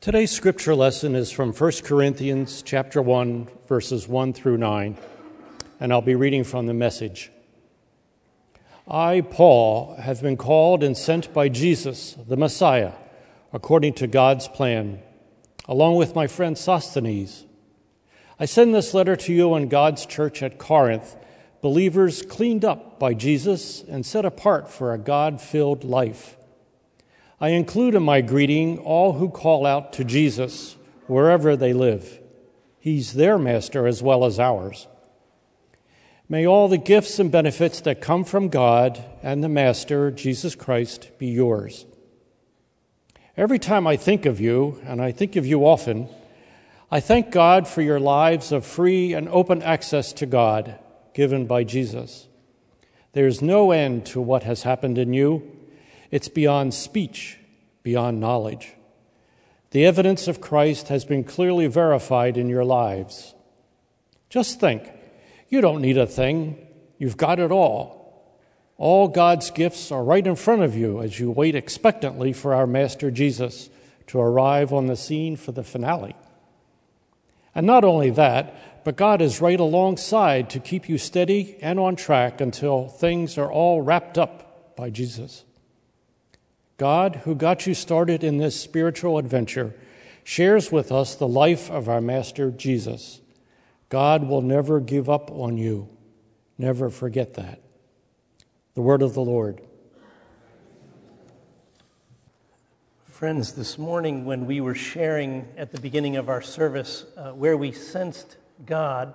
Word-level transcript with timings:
Today's 0.00 0.30
scripture 0.30 0.74
lesson 0.74 1.14
is 1.14 1.30
from 1.30 1.52
1 1.52 1.72
Corinthians 1.84 2.62
chapter 2.62 3.02
1 3.02 3.48
verses 3.68 4.08
1 4.08 4.32
through 4.32 4.56
9 4.56 4.96
and 5.78 5.92
I'll 5.92 6.00
be 6.00 6.14
reading 6.14 6.42
from 6.42 6.64
the 6.64 6.72
message. 6.72 7.30
I 8.88 9.20
Paul 9.20 9.96
have 9.96 10.22
been 10.22 10.38
called 10.38 10.82
and 10.82 10.96
sent 10.96 11.34
by 11.34 11.50
Jesus 11.50 12.16
the 12.26 12.38
Messiah 12.38 12.92
according 13.52 13.92
to 13.96 14.06
God's 14.06 14.48
plan 14.48 15.02
along 15.68 15.96
with 15.96 16.14
my 16.14 16.26
friend 16.26 16.56
Sosthenes. 16.56 17.44
I 18.38 18.46
send 18.46 18.74
this 18.74 18.94
letter 18.94 19.16
to 19.16 19.34
you 19.34 19.54
in 19.54 19.68
God's 19.68 20.06
church 20.06 20.42
at 20.42 20.56
Corinth 20.56 21.14
believers 21.60 22.22
cleaned 22.22 22.64
up 22.64 22.98
by 22.98 23.12
Jesus 23.12 23.82
and 23.82 24.06
set 24.06 24.24
apart 24.24 24.70
for 24.70 24.94
a 24.94 24.98
God-filled 24.98 25.84
life. 25.84 26.38
I 27.40 27.50
include 27.50 27.94
in 27.94 28.02
my 28.02 28.20
greeting 28.20 28.78
all 28.78 29.14
who 29.14 29.30
call 29.30 29.64
out 29.64 29.94
to 29.94 30.04
Jesus 30.04 30.76
wherever 31.06 31.56
they 31.56 31.72
live. 31.72 32.20
He's 32.78 33.14
their 33.14 33.38
master 33.38 33.86
as 33.86 34.02
well 34.02 34.24
as 34.24 34.38
ours. 34.38 34.86
May 36.28 36.46
all 36.46 36.68
the 36.68 36.78
gifts 36.78 37.18
and 37.18 37.32
benefits 37.32 37.80
that 37.80 38.00
come 38.00 38.24
from 38.24 38.48
God 38.50 39.02
and 39.22 39.42
the 39.42 39.48
Master, 39.48 40.10
Jesus 40.10 40.54
Christ, 40.54 41.10
be 41.18 41.26
yours. 41.26 41.86
Every 43.36 43.58
time 43.58 43.86
I 43.86 43.96
think 43.96 44.26
of 44.26 44.40
you, 44.40 44.80
and 44.84 45.02
I 45.02 45.10
think 45.10 45.34
of 45.34 45.46
you 45.46 45.66
often, 45.66 46.08
I 46.90 47.00
thank 47.00 47.32
God 47.32 47.66
for 47.66 47.82
your 47.82 47.98
lives 47.98 48.52
of 48.52 48.64
free 48.66 49.12
and 49.12 49.28
open 49.28 49.62
access 49.62 50.12
to 50.14 50.26
God 50.26 50.78
given 51.14 51.46
by 51.46 51.64
Jesus. 51.64 52.28
There's 53.12 53.42
no 53.42 53.72
end 53.72 54.06
to 54.06 54.20
what 54.20 54.44
has 54.44 54.62
happened 54.62 54.98
in 54.98 55.12
you 55.12 55.59
it's 56.10 56.28
beyond 56.28 56.74
speech, 56.74 57.38
beyond 57.82 58.20
knowledge. 58.20 58.74
The 59.70 59.86
evidence 59.86 60.26
of 60.26 60.40
Christ 60.40 60.88
has 60.88 61.04
been 61.04 61.22
clearly 61.22 61.66
verified 61.68 62.36
in 62.36 62.48
your 62.48 62.64
lives. 62.64 63.34
Just 64.28 64.58
think 64.60 64.90
you 65.48 65.60
don't 65.60 65.82
need 65.82 65.98
a 65.98 66.06
thing, 66.06 66.66
you've 66.98 67.16
got 67.16 67.38
it 67.38 67.52
all. 67.52 68.00
All 68.76 69.08
God's 69.08 69.50
gifts 69.50 69.92
are 69.92 70.02
right 70.02 70.26
in 70.26 70.36
front 70.36 70.62
of 70.62 70.74
you 70.74 71.02
as 71.02 71.20
you 71.20 71.30
wait 71.30 71.54
expectantly 71.54 72.32
for 72.32 72.54
our 72.54 72.66
Master 72.66 73.10
Jesus 73.10 73.68
to 74.06 74.18
arrive 74.18 74.72
on 74.72 74.86
the 74.86 74.96
scene 74.96 75.36
for 75.36 75.52
the 75.52 75.62
finale. 75.62 76.16
And 77.54 77.66
not 77.66 77.84
only 77.84 78.10
that, 78.10 78.84
but 78.84 78.96
God 78.96 79.20
is 79.20 79.40
right 79.40 79.60
alongside 79.60 80.50
to 80.50 80.60
keep 80.60 80.88
you 80.88 80.98
steady 80.98 81.58
and 81.60 81.78
on 81.78 81.94
track 81.94 82.40
until 82.40 82.88
things 82.88 83.36
are 83.36 83.50
all 83.50 83.82
wrapped 83.82 84.16
up 84.16 84.74
by 84.76 84.90
Jesus. 84.90 85.44
God, 86.80 87.16
who 87.24 87.34
got 87.34 87.66
you 87.66 87.74
started 87.74 88.24
in 88.24 88.38
this 88.38 88.58
spiritual 88.58 89.18
adventure, 89.18 89.74
shares 90.24 90.72
with 90.72 90.90
us 90.90 91.14
the 91.14 91.28
life 91.28 91.70
of 91.70 91.90
our 91.90 92.00
Master 92.00 92.50
Jesus. 92.50 93.20
God 93.90 94.26
will 94.26 94.40
never 94.40 94.80
give 94.80 95.10
up 95.10 95.30
on 95.30 95.58
you. 95.58 95.90
Never 96.56 96.88
forget 96.88 97.34
that. 97.34 97.60
The 98.76 98.80
word 98.80 99.02
of 99.02 99.12
the 99.12 99.20
Lord. 99.20 99.60
Friends, 103.04 103.52
this 103.52 103.76
morning 103.76 104.24
when 104.24 104.46
we 104.46 104.62
were 104.62 104.74
sharing 104.74 105.46
at 105.58 105.72
the 105.72 105.80
beginning 105.82 106.16
of 106.16 106.30
our 106.30 106.40
service 106.40 107.04
uh, 107.14 107.32
where 107.32 107.58
we 107.58 107.72
sensed 107.72 108.38
God, 108.64 109.12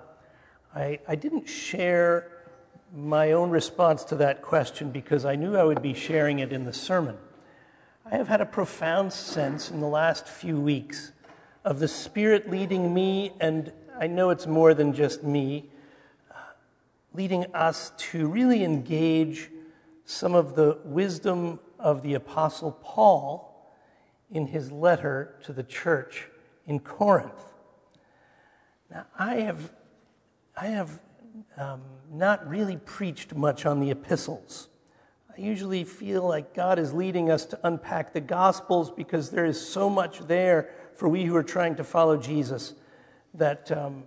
I, 0.72 1.00
I 1.08 1.16
didn't 1.16 1.48
share 1.48 2.30
my 2.94 3.32
own 3.32 3.50
response 3.50 4.04
to 4.04 4.14
that 4.18 4.40
question 4.40 4.92
because 4.92 5.24
I 5.24 5.34
knew 5.34 5.56
I 5.56 5.64
would 5.64 5.82
be 5.82 5.94
sharing 5.94 6.38
it 6.38 6.52
in 6.52 6.64
the 6.64 6.72
sermon. 6.72 7.18
I 8.08 8.18
have 8.18 8.28
had 8.28 8.40
a 8.40 8.46
profound 8.46 9.12
sense 9.12 9.68
in 9.68 9.80
the 9.80 9.88
last 9.88 10.28
few 10.28 10.60
weeks 10.60 11.10
of 11.64 11.80
the 11.80 11.88
Spirit 11.88 12.48
leading 12.48 12.94
me, 12.94 13.32
and 13.40 13.72
I 13.98 14.06
know 14.06 14.30
it's 14.30 14.46
more 14.46 14.74
than 14.74 14.92
just 14.92 15.24
me, 15.24 15.70
leading 17.12 17.52
us 17.52 17.90
to 17.96 18.28
really 18.28 18.62
engage 18.62 19.50
some 20.04 20.36
of 20.36 20.54
the 20.54 20.78
wisdom 20.84 21.58
of 21.80 22.02
the 22.04 22.14
Apostle 22.14 22.78
Paul 22.80 23.74
in 24.30 24.46
his 24.46 24.70
letter 24.70 25.34
to 25.42 25.52
the 25.52 25.64
church 25.64 26.28
in 26.64 26.78
Corinth. 26.78 27.54
Now, 28.88 29.06
I 29.18 29.36
have, 29.40 29.72
I 30.56 30.66
have 30.66 31.00
um, 31.56 31.82
not 32.08 32.48
really 32.48 32.76
preached 32.76 33.34
much 33.34 33.66
on 33.66 33.80
the 33.80 33.90
epistles. 33.90 34.68
I 35.36 35.42
usually 35.42 35.84
feel 35.84 36.26
like 36.26 36.54
God 36.54 36.78
is 36.78 36.94
leading 36.94 37.30
us 37.30 37.44
to 37.46 37.58
unpack 37.62 38.14
the 38.14 38.22
Gospels 38.22 38.90
because 38.90 39.30
there 39.30 39.44
is 39.44 39.60
so 39.60 39.90
much 39.90 40.20
there 40.20 40.70
for 40.94 41.10
we 41.10 41.24
who 41.24 41.36
are 41.36 41.42
trying 41.42 41.74
to 41.76 41.84
follow 41.84 42.16
Jesus 42.16 42.72
that 43.34 43.70
um, 43.70 44.04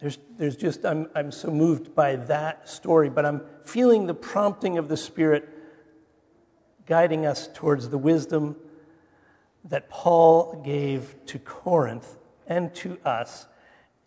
there's, 0.00 0.18
there's 0.38 0.56
just, 0.56 0.86
I'm, 0.86 1.10
I'm 1.14 1.30
so 1.30 1.50
moved 1.50 1.94
by 1.94 2.16
that 2.16 2.66
story, 2.66 3.10
but 3.10 3.26
I'm 3.26 3.42
feeling 3.64 4.06
the 4.06 4.14
prompting 4.14 4.78
of 4.78 4.88
the 4.88 4.96
Spirit 4.96 5.46
guiding 6.86 7.26
us 7.26 7.50
towards 7.52 7.90
the 7.90 7.98
wisdom 7.98 8.56
that 9.64 9.90
Paul 9.90 10.62
gave 10.64 11.14
to 11.26 11.38
Corinth 11.38 12.16
and 12.46 12.74
to 12.76 12.96
us. 13.04 13.46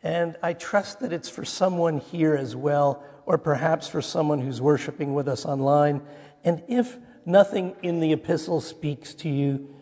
And 0.02 0.38
I 0.42 0.54
trust 0.54 1.02
that 1.02 1.14
it's 1.14 1.30
for 1.30 1.46
someone 1.46 2.00
here 2.00 2.34
as 2.36 2.56
well 2.56 3.04
or 3.26 3.38
perhaps 3.38 3.88
for 3.88 4.02
someone 4.02 4.40
who's 4.40 4.62
worshiping 4.62 5.14
with 5.14 5.28
us 5.28 5.46
online. 5.46 6.02
And 6.44 6.64
if 6.68 6.98
nothing 7.26 7.76
in 7.82 8.00
the 8.00 8.14
epistle 8.14 8.62
speaks 8.62 9.14
to 9.16 9.30
you, 9.30 9.74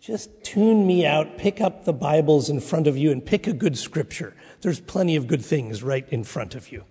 just 0.00 0.42
tune 0.42 0.86
me 0.86 1.06
out, 1.06 1.38
pick 1.38 1.60
up 1.60 1.84
the 1.84 1.92
Bibles 1.92 2.50
in 2.50 2.60
front 2.60 2.86
of 2.86 2.96
you, 2.96 3.12
and 3.12 3.24
pick 3.24 3.46
a 3.46 3.52
good 3.52 3.78
scripture. 3.78 4.34
There's 4.60 4.80
plenty 4.80 5.16
of 5.16 5.28
good 5.28 5.44
things 5.44 5.82
right 5.82 6.08
in 6.10 6.24
front 6.24 6.54
of 6.54 6.72
you. 6.72 6.84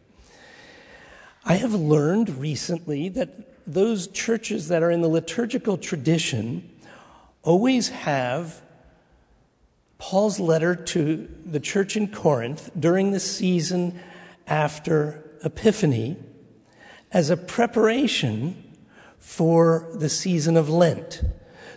I 1.44 1.56
have 1.56 1.74
learned 1.74 2.38
recently 2.38 3.10
that 3.10 3.68
those 3.68 4.08
churches 4.08 4.68
that 4.70 4.84
are 4.84 4.92
in 4.92 5.02
the 5.02 5.10
liturgical 5.10 5.78
tradition 5.78 6.70
always 7.44 7.90
have 7.90 8.62
Paul's 9.98 10.40
letter 10.40 10.76
to 10.76 11.30
the 11.46 11.60
church 11.60 11.96
in 11.98 12.08
Corinth 12.08 12.72
during 12.80 13.12
the 13.12 13.20
season 13.20 14.00
after 14.48 15.31
Epiphany 15.44 16.18
as 17.12 17.30
a 17.30 17.38
preparation 17.38 18.76
for 19.20 19.90
the 19.94 20.10
season 20.10 20.58
of 20.58 20.70
Lent. 20.70 21.24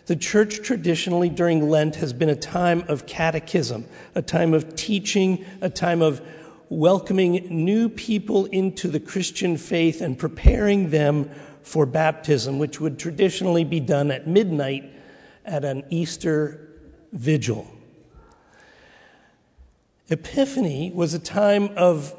The 0.06 0.16
church 0.16 0.62
traditionally 0.62 1.28
during 1.30 1.68
Lent 1.68 1.96
has 1.96 2.12
been 2.12 2.28
a 2.28 2.36
time 2.36 2.84
of 2.88 3.06
catechism, 3.06 3.86
a 4.14 4.22
time 4.22 4.52
of 4.52 4.76
teaching, 4.76 5.44
a 5.60 5.70
time 5.70 6.02
of 6.02 6.20
welcoming 6.68 7.46
new 7.50 7.88
people 7.88 8.46
into 8.46 8.88
the 8.88 9.00
Christian 9.00 9.56
faith 9.56 10.00
and 10.00 10.18
preparing 10.18 10.90
them 10.90 11.30
for 11.62 11.86
baptism, 11.86 12.58
which 12.58 12.80
would 12.80 12.98
traditionally 12.98 13.64
be 13.64 13.80
done 13.80 14.10
at 14.10 14.26
midnight 14.26 14.90
at 15.44 15.64
an 15.64 15.84
Easter 15.90 16.68
vigil. 17.12 17.70
Epiphany 20.08 20.92
was 20.94 21.14
a 21.14 21.18
time 21.18 21.70
of 21.76 22.14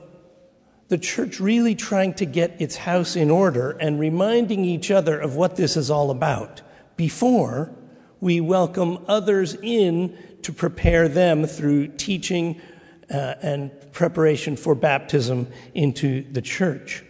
the 0.87 0.97
church 0.97 1.39
really 1.39 1.75
trying 1.75 2.13
to 2.13 2.25
get 2.25 2.61
its 2.61 2.75
house 2.75 3.15
in 3.15 3.31
order 3.31 3.71
and 3.71 3.99
reminding 3.99 4.63
each 4.63 4.91
other 4.91 5.19
of 5.19 5.35
what 5.35 5.55
this 5.55 5.75
is 5.75 5.89
all 5.89 6.11
about 6.11 6.61
before 6.95 7.71
we 8.21 8.39
welcome 8.39 9.03
others 9.07 9.55
in 9.61 10.17
to 10.43 10.53
prepare 10.53 11.07
them 11.07 11.45
through 11.45 11.87
teaching 11.87 12.61
uh, 13.09 13.35
and 13.41 13.71
preparation 13.91 14.55
for 14.55 14.75
baptism 14.75 15.47
into 15.73 16.23
the 16.31 16.41
church. 16.41 17.03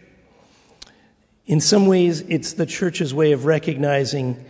In 1.45 1.59
some 1.59 1.85
ways, 1.85 2.21
it's 2.21 2.53
the 2.53 2.65
church's 2.65 3.13
way 3.13 3.33
of 3.33 3.45
recognizing 3.45 4.45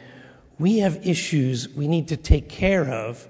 we 0.57 0.79
have 0.79 1.05
issues 1.05 1.67
we 1.69 1.87
need 1.87 2.07
to 2.09 2.17
take 2.17 2.47
care 2.47 2.85
of. 2.85 3.27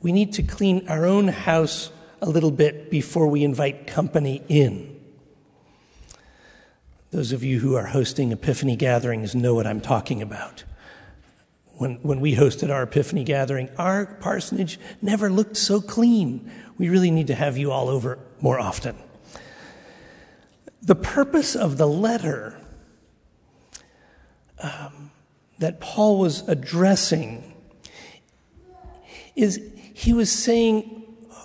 We 0.00 0.12
need 0.12 0.34
to 0.34 0.42
clean 0.42 0.86
our 0.88 1.04
own 1.04 1.28
house 1.28 1.90
a 2.22 2.28
little 2.28 2.52
bit 2.52 2.90
before 2.90 3.26
we 3.26 3.42
invite 3.42 3.86
company 3.86 4.42
in. 4.48 4.97
Those 7.10 7.32
of 7.32 7.42
you 7.42 7.60
who 7.60 7.74
are 7.74 7.86
hosting 7.86 8.32
Epiphany 8.32 8.76
gatherings 8.76 9.34
know 9.34 9.54
what 9.54 9.66
I'm 9.66 9.80
talking 9.80 10.20
about. 10.20 10.64
When, 11.76 11.94
when 12.02 12.20
we 12.20 12.34
hosted 12.34 12.70
our 12.70 12.82
Epiphany 12.82 13.24
gathering, 13.24 13.70
our 13.78 14.04
parsonage 14.04 14.78
never 15.00 15.30
looked 15.30 15.56
so 15.56 15.80
clean. 15.80 16.50
We 16.76 16.90
really 16.90 17.10
need 17.10 17.28
to 17.28 17.34
have 17.34 17.56
you 17.56 17.70
all 17.72 17.88
over 17.88 18.18
more 18.40 18.60
often. 18.60 18.96
The 20.82 20.94
purpose 20.94 21.56
of 21.56 21.78
the 21.78 21.86
letter 21.86 22.60
um, 24.62 25.10
that 25.58 25.80
Paul 25.80 26.18
was 26.18 26.46
addressing 26.46 27.54
is 29.34 29.60
he 29.94 30.12
was 30.12 30.30
saying, 30.30 31.04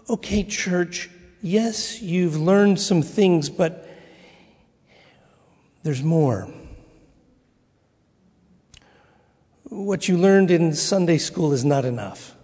okay, 0.09 0.43
church, 0.43 1.09
yes, 1.41 2.01
you've 2.01 2.35
learned 2.35 2.81
some 2.81 3.01
things, 3.01 3.49
but 3.49 3.87
there's 5.83 6.01
more. 6.01 6.47
What 9.63 10.07
you 10.07 10.17
learned 10.17 10.49
in 10.49 10.73
Sunday 10.73 11.17
school 11.17 11.51
is 11.51 11.65
not 11.65 11.85
enough. 11.85 12.35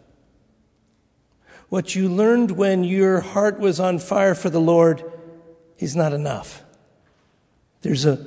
What 1.70 1.96
you 1.96 2.10
learned 2.10 2.52
when 2.52 2.84
your 2.84 3.22
heart 3.22 3.60
was 3.60 3.80
on 3.80 4.00
fire 4.00 4.36
for 4.36 4.50
the 4.50 4.60
Lord 4.60 5.04
is 5.78 5.96
not 5.96 6.14
enough. 6.14 6.64
There's 7.82 8.06
a 8.06 8.26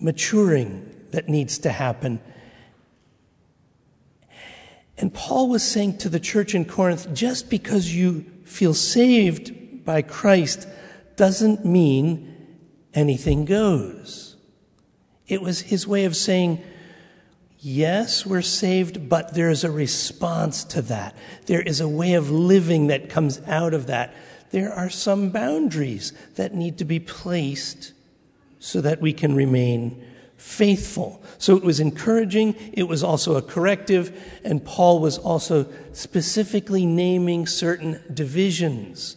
maturing 0.00 0.88
that 1.10 1.28
needs 1.28 1.58
to 1.58 1.70
happen. 1.70 2.20
And 4.96 5.12
Paul 5.12 5.48
was 5.48 5.62
saying 5.62 5.98
to 5.98 6.08
the 6.08 6.20
church 6.20 6.54
in 6.54 6.64
Corinth 6.64 7.12
just 7.12 7.50
because 7.50 7.94
you 7.94 8.24
feel 8.44 8.72
saved 8.72 9.84
by 9.84 10.00
Christ 10.00 10.68
doesn't 11.16 11.64
mean 11.64 12.31
anything 12.94 13.44
goes. 13.44 14.36
It 15.26 15.40
was 15.40 15.60
his 15.60 15.86
way 15.86 16.04
of 16.04 16.16
saying, 16.16 16.62
Yes, 17.64 18.26
we're 18.26 18.42
saved, 18.42 19.08
but 19.08 19.34
there's 19.34 19.62
a 19.62 19.70
response 19.70 20.64
to 20.64 20.82
that. 20.82 21.16
There 21.46 21.62
is 21.62 21.80
a 21.80 21.86
way 21.86 22.14
of 22.14 22.28
living 22.28 22.88
that 22.88 23.08
comes 23.08 23.40
out 23.46 23.72
of 23.72 23.86
that. 23.86 24.12
There 24.50 24.72
are 24.72 24.90
some 24.90 25.30
boundaries 25.30 26.12
that 26.34 26.54
need 26.54 26.78
to 26.78 26.84
be 26.84 26.98
placed 26.98 27.92
so 28.58 28.80
that 28.80 29.00
we 29.00 29.12
can 29.12 29.36
remain 29.36 30.04
faithful. 30.36 31.22
So 31.38 31.56
it 31.56 31.62
was 31.62 31.78
encouraging, 31.78 32.56
it 32.72 32.88
was 32.88 33.04
also 33.04 33.36
a 33.36 33.42
corrective, 33.42 34.40
and 34.44 34.64
Paul 34.64 34.98
was 34.98 35.16
also 35.16 35.66
specifically 35.92 36.84
naming 36.84 37.46
certain 37.46 38.02
divisions 38.12 39.16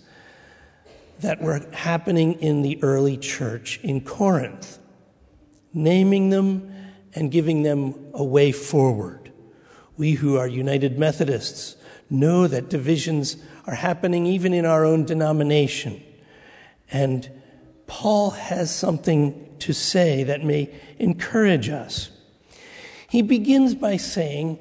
that 1.20 1.42
were 1.42 1.66
happening 1.74 2.34
in 2.34 2.62
the 2.62 2.82
early 2.84 3.18
church 3.18 3.80
in 3.84 4.02
Corinth, 4.02 4.80
naming 5.74 6.30
them 6.30 6.72
and 7.14 7.32
giving 7.32 7.64
them 7.64 7.96
a 8.14 8.24
way 8.24 8.52
forward. 8.52 9.32
We 9.98 10.14
who 10.14 10.38
are 10.38 10.48
United 10.48 11.00
Methodists 11.00 11.78
know 12.10 12.48
that 12.48 12.70
divisions 12.70 13.38
are 13.66 13.76
happening 13.76 14.26
even 14.26 14.54
in 14.54 14.66
our 14.66 14.86
own 14.86 15.06
denomination. 15.06 16.04
And 16.92 17.30
Paul 17.88 18.32
has 18.32 18.74
something 18.74 19.56
to 19.60 19.74
say 19.74 20.24
that 20.24 20.44
may 20.44 20.70
encourage 21.00 21.70
us. 21.70 22.12
He 23.08 23.22
begins 23.22 23.74
by 23.74 23.98
saying, 23.98 24.60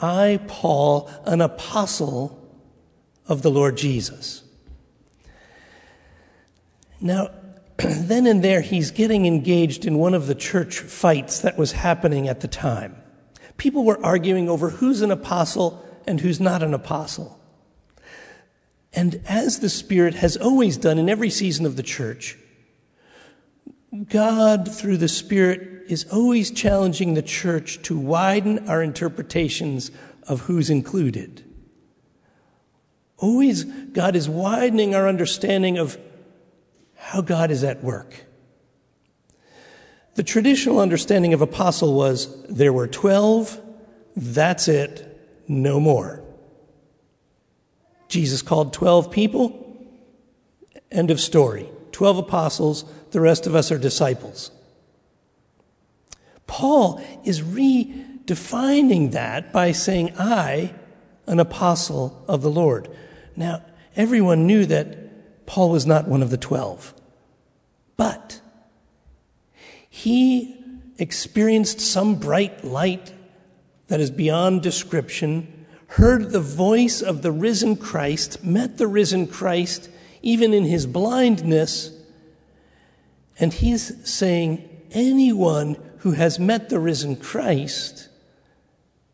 I, 0.00 0.40
Paul, 0.46 1.10
an 1.24 1.40
apostle 1.40 2.42
of 3.26 3.42
the 3.42 3.50
Lord 3.50 3.76
Jesus. 3.76 4.42
Now, 7.00 7.30
then 7.78 8.26
and 8.26 8.42
there, 8.42 8.60
he's 8.60 8.90
getting 8.90 9.26
engaged 9.26 9.84
in 9.84 9.98
one 9.98 10.14
of 10.14 10.26
the 10.26 10.34
church 10.34 10.80
fights 10.80 11.40
that 11.40 11.58
was 11.58 11.72
happening 11.72 12.28
at 12.28 12.40
the 12.40 12.48
time. 12.48 12.96
People 13.56 13.84
were 13.84 14.04
arguing 14.04 14.48
over 14.48 14.70
who's 14.70 15.02
an 15.02 15.10
apostle 15.10 15.84
and 16.06 16.20
who's 16.20 16.40
not 16.40 16.62
an 16.62 16.74
apostle. 16.74 17.40
And 18.92 19.20
as 19.28 19.60
the 19.60 19.68
Spirit 19.68 20.14
has 20.14 20.36
always 20.36 20.76
done 20.76 20.98
in 20.98 21.08
every 21.08 21.30
season 21.30 21.66
of 21.66 21.76
the 21.76 21.82
church, 21.82 22.38
God, 24.08 24.70
through 24.70 24.96
the 24.96 25.08
Spirit, 25.08 25.84
is 25.88 26.04
always 26.10 26.50
challenging 26.50 27.14
the 27.14 27.22
church 27.22 27.82
to 27.82 27.98
widen 27.98 28.68
our 28.68 28.82
interpretations 28.82 29.90
of 30.26 30.42
who's 30.42 30.70
included. 30.70 31.44
Always, 33.18 33.64
God 33.64 34.16
is 34.16 34.28
widening 34.28 34.94
our 34.94 35.08
understanding 35.08 35.78
of 35.78 35.98
how 37.16 37.22
God 37.22 37.50
is 37.50 37.64
at 37.64 37.82
work. 37.82 38.26
The 40.16 40.22
traditional 40.22 40.80
understanding 40.80 41.32
of 41.32 41.40
apostle 41.40 41.94
was 41.94 42.44
there 42.44 42.74
were 42.74 42.86
12, 42.86 43.58
that's 44.14 44.68
it, 44.68 45.42
no 45.48 45.80
more. 45.80 46.22
Jesus 48.08 48.42
called 48.42 48.74
12 48.74 49.10
people, 49.10 49.88
end 50.92 51.10
of 51.10 51.18
story. 51.18 51.70
12 51.92 52.18
apostles, 52.18 52.84
the 53.12 53.20
rest 53.22 53.46
of 53.46 53.54
us 53.54 53.72
are 53.72 53.78
disciples. 53.78 54.50
Paul 56.46 57.02
is 57.24 57.40
redefining 57.40 59.12
that 59.12 59.54
by 59.54 59.72
saying, 59.72 60.12
I, 60.18 60.74
an 61.26 61.40
apostle 61.40 62.22
of 62.28 62.42
the 62.42 62.50
Lord. 62.50 62.94
Now, 63.36 63.64
everyone 63.96 64.46
knew 64.46 64.66
that 64.66 65.46
Paul 65.46 65.70
was 65.70 65.86
not 65.86 66.06
one 66.06 66.22
of 66.22 66.28
the 66.28 66.36
12. 66.36 66.92
But 67.96 68.40
he 69.88 70.62
experienced 70.98 71.80
some 71.80 72.16
bright 72.16 72.64
light 72.64 73.12
that 73.88 74.00
is 74.00 74.10
beyond 74.10 74.62
description, 74.62 75.66
heard 75.88 76.30
the 76.30 76.40
voice 76.40 77.00
of 77.00 77.22
the 77.22 77.32
risen 77.32 77.76
Christ, 77.76 78.44
met 78.44 78.78
the 78.78 78.86
risen 78.86 79.26
Christ 79.26 79.88
even 80.22 80.52
in 80.52 80.64
his 80.64 80.86
blindness, 80.86 81.92
and 83.38 83.52
he's 83.52 84.08
saying, 84.08 84.68
anyone 84.90 85.76
who 85.98 86.12
has 86.12 86.38
met 86.38 86.68
the 86.68 86.78
risen 86.78 87.16
Christ 87.16 88.08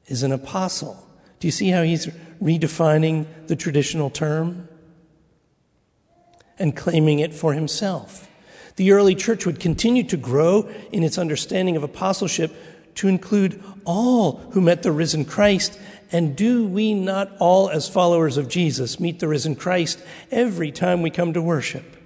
is 0.07 0.23
an 0.23 0.33
apostle. 0.33 1.07
Do 1.41 1.49
you 1.49 1.53
see 1.53 1.71
how 1.71 1.83
he's 1.83 2.07
redefining 2.41 3.27
the 3.47 3.57
traditional 3.57 4.11
term 4.11 4.69
and 6.59 6.77
claiming 6.77 7.19
it 7.19 7.35
for 7.35 7.53
himself? 7.53 8.29
The 8.77 8.93
early 8.93 9.15
church 9.15 9.47
would 9.47 9.61
continue 9.61 10.05
to 10.05 10.17
grow 10.17 10.69
in 10.91 11.03
its 11.03 11.19
understanding 11.19 11.77
of 11.77 11.83
apostleship 11.83 12.55
to 12.97 13.09
include 13.09 13.63
all 13.85 14.39
who 14.53 14.61
met 14.61 14.83
the 14.83 14.93
risen 14.93 15.25
Christ. 15.25 15.79
And 16.11 16.37
do 16.37 16.67
we 16.67 16.95
not 16.95 17.33
all, 17.39 17.71
as 17.71 17.89
followers 17.89 18.37
of 18.37 18.49
Jesus, 18.49 19.01
meet 19.01 19.19
the 19.19 19.29
risen 19.29 19.57
Christ 19.57 19.99
every 20.31 20.71
time 20.71 21.03
we 21.03 21.11
come 21.11 21.33
to 21.33 21.43
worship? 21.43 21.97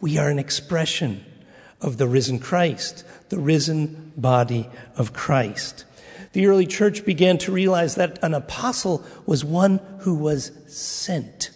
We 0.00 0.18
are 0.18 0.28
an 0.28 0.38
expression 0.38 1.24
of 1.80 1.96
the 1.96 2.08
risen 2.08 2.38
Christ, 2.38 3.04
the 3.28 3.38
risen 3.38 4.12
body 4.16 4.68
of 4.96 5.12
Christ. 5.12 5.84
The 6.32 6.46
early 6.46 6.66
church 6.66 7.04
began 7.04 7.38
to 7.38 7.52
realize 7.52 7.96
that 7.96 8.18
an 8.22 8.34
apostle 8.34 9.04
was 9.26 9.44
one 9.44 9.80
who 10.00 10.14
was 10.14 10.52
sent 10.66 11.49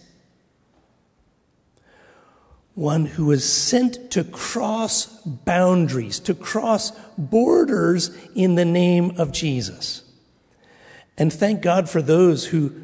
one 2.75 3.05
who 3.05 3.25
was 3.25 3.49
sent 3.51 4.11
to 4.11 4.23
cross 4.23 5.05
boundaries, 5.25 6.19
to 6.19 6.33
cross 6.33 6.91
borders 7.17 8.15
in 8.35 8.55
the 8.55 8.65
name 8.65 9.13
of 9.17 9.31
Jesus. 9.31 10.03
And 11.17 11.31
thank 11.31 11.61
God 11.61 11.89
for 11.89 12.01
those 12.01 12.45
who 12.47 12.75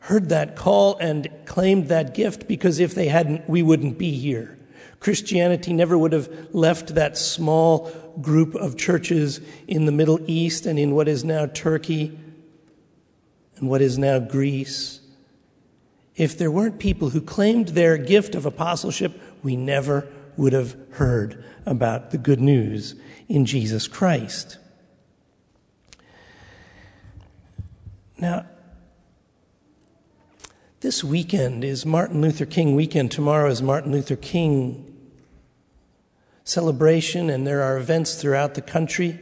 heard 0.00 0.28
that 0.30 0.56
call 0.56 0.96
and 0.98 1.30
claimed 1.44 1.88
that 1.88 2.14
gift 2.14 2.48
because 2.48 2.80
if 2.80 2.94
they 2.94 3.06
hadn't, 3.06 3.48
we 3.48 3.62
wouldn't 3.62 3.96
be 3.96 4.12
here. 4.12 4.58
Christianity 4.98 5.72
never 5.72 5.96
would 5.96 6.12
have 6.12 6.48
left 6.52 6.94
that 6.96 7.16
small 7.16 7.90
group 8.20 8.54
of 8.56 8.76
churches 8.76 9.40
in 9.68 9.86
the 9.86 9.92
Middle 9.92 10.20
East 10.26 10.66
and 10.66 10.78
in 10.78 10.94
what 10.94 11.08
is 11.08 11.24
now 11.24 11.46
Turkey 11.46 12.18
and 13.56 13.70
what 13.70 13.80
is 13.80 13.98
now 13.98 14.18
Greece 14.18 14.99
if 16.16 16.36
there 16.36 16.50
weren't 16.50 16.78
people 16.78 17.10
who 17.10 17.20
claimed 17.20 17.68
their 17.68 17.96
gift 17.96 18.34
of 18.34 18.46
apostleship, 18.46 19.20
we 19.42 19.56
never 19.56 20.06
would 20.36 20.52
have 20.52 20.76
heard 20.92 21.44
about 21.66 22.10
the 22.10 22.18
good 22.18 22.40
news 22.40 22.94
in 23.28 23.44
Jesus 23.46 23.86
Christ. 23.86 24.58
Now, 28.18 28.46
this 30.80 31.04
weekend 31.04 31.64
is 31.64 31.86
Martin 31.86 32.20
Luther 32.20 32.46
King 32.46 32.74
weekend. 32.74 33.10
Tomorrow 33.10 33.50
is 33.50 33.62
Martin 33.62 33.92
Luther 33.92 34.16
King 34.16 34.86
celebration, 36.44 37.30
and 37.30 37.46
there 37.46 37.62
are 37.62 37.78
events 37.78 38.20
throughout 38.20 38.54
the 38.54 38.62
country 38.62 39.18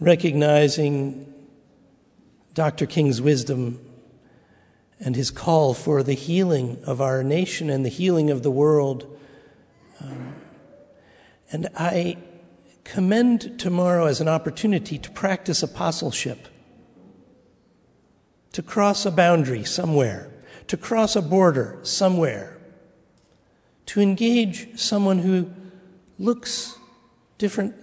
recognizing 0.00 1.32
Dr. 2.54 2.86
King's 2.86 3.20
wisdom 3.20 3.80
and 5.00 5.16
his 5.16 5.30
call 5.30 5.72
for 5.72 6.02
the 6.02 6.14
healing 6.14 6.78
of 6.84 7.00
our 7.00 7.22
nation 7.24 7.70
and 7.70 7.84
the 7.84 7.90
healing 7.90 8.30
of 8.30 8.42
the 8.42 8.50
world. 8.50 9.18
Um, 10.00 10.34
and 11.50 11.68
I 11.74 12.18
commend 12.84 13.58
tomorrow 13.58 14.06
as 14.06 14.20
an 14.20 14.28
opportunity 14.28 14.98
to 14.98 15.10
practice 15.10 15.62
apostleship, 15.62 16.48
to 18.52 18.62
cross 18.62 19.06
a 19.06 19.10
boundary 19.10 19.64
somewhere, 19.64 20.30
to 20.66 20.76
cross 20.76 21.16
a 21.16 21.22
border 21.22 21.78
somewhere, 21.82 22.58
to 23.86 24.00
engage 24.00 24.78
someone 24.78 25.18
who 25.18 25.50
looks 26.18 26.78
different 27.38 27.74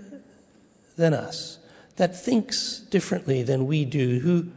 than 0.95 1.13
us, 1.13 1.57
that 1.95 2.15
thinks 2.15 2.79
differently 2.79 3.41
than 3.41 3.65
we 3.65 3.85
do, 3.85 4.19
who 4.19 4.51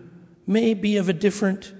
may 0.46 0.74
be 0.74 0.96
of 0.96 1.08
a 1.08 1.12
different 1.12 1.72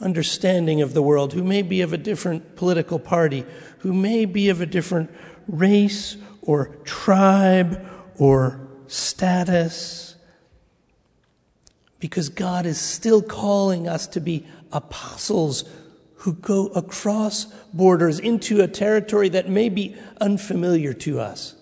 understanding 0.00 0.80
of 0.82 0.94
the 0.94 1.02
world, 1.02 1.32
who 1.32 1.42
may 1.42 1.62
be 1.62 1.80
of 1.80 1.92
a 1.92 1.98
different 1.98 2.56
political 2.56 2.98
party, 2.98 3.44
who 3.78 3.92
may 3.92 4.24
be 4.24 4.48
of 4.48 4.60
a 4.60 4.66
different 4.66 5.10
race 5.46 6.16
or 6.42 6.76
tribe 6.84 7.84
or 8.16 8.60
status. 8.86 10.14
because 12.00 12.28
God 12.28 12.66
is 12.66 12.78
still 12.80 13.22
calling 13.22 13.88
us 13.88 14.06
to 14.08 14.20
be 14.20 14.46
apostles 14.72 15.64
who 16.16 16.34
go 16.34 16.66
across 16.68 17.46
borders 17.72 18.18
into 18.18 18.60
a 18.60 18.68
territory 18.68 19.28
that 19.30 19.48
may 19.48 19.68
be 19.68 19.96
unfamiliar 20.20 20.92
to 20.92 21.20
us 21.20 21.54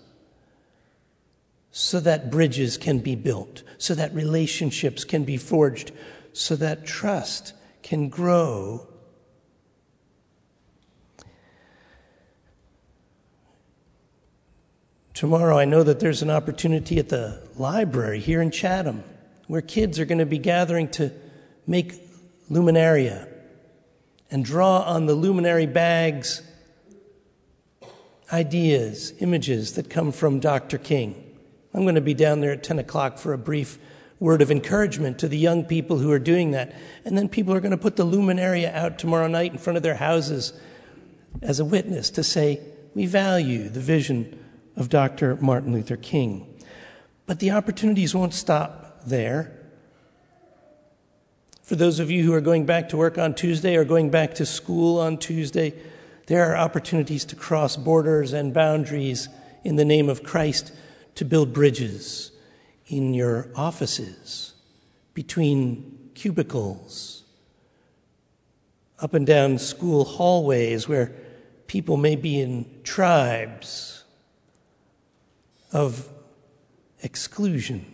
so 1.71 2.01
that 2.01 2.31
bridges 2.31 2.79
can 2.79 2.99
be 3.01 3.15
built, 3.15 3.63
so 3.77 3.95
that 3.95 4.15
relationships 4.15 5.05
can 5.05 5.25
be 5.25 5.37
forged, 5.37 5.93
so 6.33 6.57
that 6.57 6.87
trust 6.87 7.53
can 7.87 8.09
grow. 8.09 8.85
Tomorrow, 15.15 15.57
I 15.57 15.67
know 15.67 15.85
that 15.85 16.01
there's 16.01 16.21
an 16.21 16.29
opportunity 16.29 16.99
at 16.99 17.11
the 17.11 17.49
library 17.55 18.19
here 18.19 18.43
in 18.43 18.51
Chatham 18.51 19.05
where 19.47 19.63
kids 19.63 20.01
are 20.01 20.05
going 20.05 20.19
to 20.19 20.27
be 20.27 20.39
gathering 20.39 20.89
to 20.89 21.13
make 21.69 21.95
luminaria 22.51 23.29
and 24.33 24.45
draw 24.45 24.81
on 24.81 25.07
the 25.07 25.15
luminary 25.15 25.67
bags 25.67 26.43
ideas, 28.33 29.13
images 29.21 29.75
that 29.75 29.89
come 29.89 30.11
from 30.11 30.41
Dr. 30.41 30.79
King. 30.79 31.23
I'm 31.73 31.83
going 31.83 31.95
to 31.95 32.01
be 32.01 32.15
down 32.15 32.41
there 32.41 32.51
at 32.51 32.65
10 32.65 32.81
o'clock 32.81 33.17
for 33.17 33.33
a 33.33 33.39
brief 33.39 33.79
word 34.19 34.41
of 34.41 34.51
encouragement 34.51 35.19
to 35.19 35.29
the 35.29 35.37
young 35.37 35.65
people 35.65 35.99
who 35.99 36.11
are 36.11 36.19
doing 36.19 36.53
that. 36.53 36.75
And 37.05 37.17
then 37.17 37.29
people 37.29 37.53
are 37.53 37.61
going 37.61 37.73
to 37.73 37.77
put 37.77 37.97
the 37.97 38.07
luminaria 38.07 38.73
out 38.75 38.99
tomorrow 38.99 39.27
night 39.27 39.53
in 39.53 39.59
front 39.59 39.77
of 39.77 39.83
their 39.83 39.97
houses 39.97 40.53
as 41.43 41.61
a 41.61 41.65
witness 41.65 42.11
to 42.11 42.23
say, 42.23 42.61
we 42.95 43.07
value 43.07 43.69
the 43.69 43.81
vision 43.81 44.39
of 44.75 44.89
Dr. 44.89 45.37
Martin 45.37 45.73
Luther 45.73 45.97
King. 45.97 46.47
But 47.27 47.41
the 47.41 47.51
opportunities 47.51 48.15
won't 48.15 48.33
stop 48.33 49.03
there. 49.05 49.53
For 51.63 51.77
those 51.77 51.99
of 51.99 52.11
you 52.11 52.23
who 52.23 52.33
are 52.33 52.41
going 52.41 52.65
back 52.65 52.89
to 52.91 52.97
work 52.97 53.19
on 53.19 53.35
Tuesday 53.35 53.77
or 53.77 53.85
going 53.85 54.11
back 54.11 54.35
to 54.35 54.47
school 54.47 54.99
on 54.99 55.19
Tuesday, 55.19 55.75
there 56.27 56.51
are 56.51 56.57
opportunities 56.57 57.25
to 57.27 57.37
cross 57.37 57.77
borders 57.77 58.33
and 58.33 58.55
boundaries 58.55 59.29
in 59.63 59.77
the 59.77 59.85
name 59.85 60.09
of 60.09 60.23
Christ 60.23 60.73
to 61.17 61.25
build 61.25 61.53
bridges 61.53 62.31
in 62.89 63.15
your 63.15 63.49
offices, 63.55 64.55
between 65.15 66.11
cubicles, 66.15 67.25
up 69.01 69.13
and 69.15 69.27
down 69.27 69.59
school 69.59 70.05
hallways 70.05 70.89
where 70.89 71.13
people 71.67 71.97
may 71.97 72.17
be 72.17 72.41
in 72.41 72.65
tribes 72.85 74.05
of 75.73 76.09
exclusion. 77.03 77.85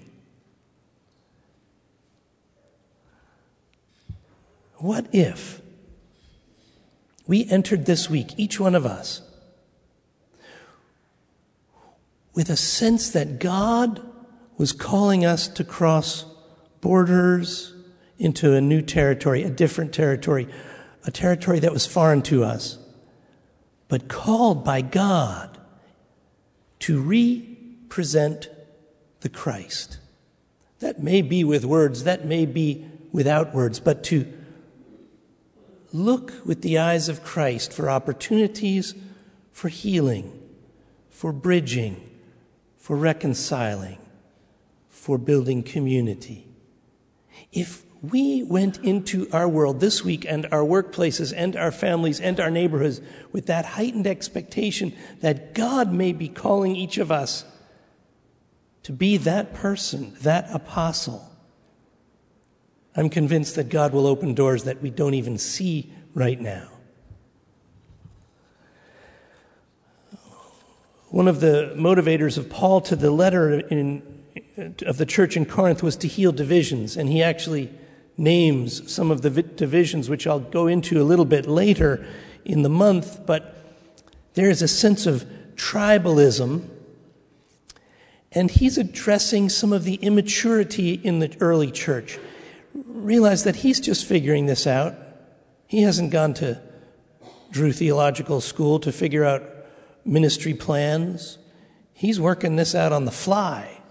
What 4.77 5.07
if 5.13 5.61
we 7.27 7.49
entered 7.49 7.87
this 7.87 8.11
week, 8.11 8.35
each 8.37 8.61
one 8.61 8.75
of 8.75 8.85
us, 8.85 9.23
with 12.35 12.51
a 12.51 12.57
sense 12.57 13.11
that 13.11 13.39
God 13.39 14.12
was 14.57 14.73
calling 14.73 15.25
us 15.25 15.49
to 15.49 15.65
cross 15.65 16.25
borders 16.81 17.75
into 18.19 18.55
a 18.55 18.61
new 18.61 18.83
territory, 18.83 19.43
a 19.43 19.51
different 19.51 19.93
territory, 19.93 20.49
a 21.05 21.11
territory 21.11 21.59
that 21.59 21.73
was 21.73 21.87
foreign 21.87 22.23
to 22.23 22.45
us, 22.45 22.79
but 23.89 24.09
called 24.09 24.65
by 24.65 24.81
God 24.81 25.59
to 26.81 27.01
represent 27.01 28.49
the 29.21 29.29
Christ. 29.29 29.99
That 30.81 31.03
may 31.03 31.23
be 31.23 31.45
with 31.45 31.65
words, 31.65 32.05
that 32.05 32.25
may 32.25 32.47
be 32.47 32.87
without 33.13 33.55
words, 33.55 33.81
but 33.81 34.03
to 34.05 34.33
look 35.93 36.33
with 36.45 36.63
the 36.63 36.79
eyes 36.79 37.09
of 37.09 37.23
Christ 37.23 37.73
for 37.73 37.91
opportunities 37.91 38.95
for 39.53 39.69
healing, 39.69 40.41
for 41.11 41.33
bridging, 41.33 42.11
for 42.79 42.97
reconciling, 42.97 43.99
for 45.03 45.19
building 45.19 45.65
community. 45.65 46.47
If 47.51 47.85
we 48.03 48.45
went 48.45 48.79
into 48.85 49.29
our 49.33 49.49
world 49.49 49.81
this 49.81 50.05
week 50.05 50.25
and 50.25 50.47
our 50.53 50.63
workplaces 50.63 51.35
and 51.37 51.57
our 51.57 51.73
families 51.73 52.21
and 52.21 52.39
our 52.39 52.53
neighborhoods 52.53 53.01
with 53.33 53.47
that 53.47 53.65
heightened 53.65 54.07
expectation 54.07 54.95
that 55.21 55.55
God 55.55 55.93
may 55.93 56.13
be 56.13 56.29
calling 56.29 56.77
each 56.77 56.99
of 56.99 57.11
us 57.11 57.45
to 58.85 58.93
be 58.93 59.17
that 59.17 59.53
person, 59.53 60.17
that 60.21 60.47
apostle, 60.55 61.29
I'm 62.95 63.11
convinced 63.11 63.57
that 63.57 63.71
God 63.71 63.93
will 63.93 64.07
open 64.07 64.35
doors 64.35 64.63
that 64.65 64.83
we 64.83 64.91
don't 64.91 65.15
even 65.15 65.37
see 65.37 65.93
right 66.15 66.41
now. 66.41 66.69
One 71.09 71.27
of 71.27 71.41
the 71.41 71.75
motivators 71.77 72.39
of 72.39 72.49
Paul 72.49 72.81
to 72.83 72.95
the 72.95 73.11
letter 73.11 73.59
in, 73.59 74.22
of 74.87 74.99
the 74.99 75.07
church 75.07 75.37
in 75.37 75.47
Corinth 75.47 75.83
was 75.83 75.97
to 75.97 76.09
heal 76.09 76.33
divisions, 76.33 76.97
and 76.97 77.09
he 77.09 77.23
actually 77.23 77.73
names 78.17 78.91
some 78.93 79.11
of 79.11 79.23
the 79.23 79.31
divisions, 79.31 80.09
which 80.09 80.27
I'll 80.27 80.41
go 80.41 80.67
into 80.67 81.01
a 81.01 81.05
little 81.05 81.25
bit 81.25 81.47
later 81.47 82.07
in 82.45 82.63
the 82.63 82.69
month, 82.69 83.27
but 83.27 83.57
there 84.35 84.51
is 84.51 84.63
a 84.63 84.69
sense 84.69 85.07
of 85.07 85.27
tribalism, 85.57 86.69
and 88.33 88.51
he's 88.51 88.79
addressing 88.79 89.49
some 89.49 89.73
of 89.73 89.85
the 89.85 89.95
immaturity 89.97 90.95
in 90.95 91.19
the 91.19 91.37
early 91.41 91.71
church. 91.71 92.19
Realize 92.75 93.45
that 93.45 93.57
he's 93.57 93.81
just 93.81 94.07
figuring 94.07 94.47
this 94.47 94.67
out. 94.67 94.95
He 95.67 95.83
hasn't 95.83 96.11
gone 96.11 96.35
to 96.35 96.61
Drew 97.51 97.73
Theological 97.73 98.41
School 98.41 98.81
to 98.81 98.93
figure 98.93 99.25
out 99.25 99.43
ministry 100.05 100.55
plans. 100.55 101.39
He's 101.93 102.19
working 102.19 102.57
this 102.57 102.75
out 102.75 102.93
on 102.93 103.05
the 103.05 103.11
fly. 103.11 103.82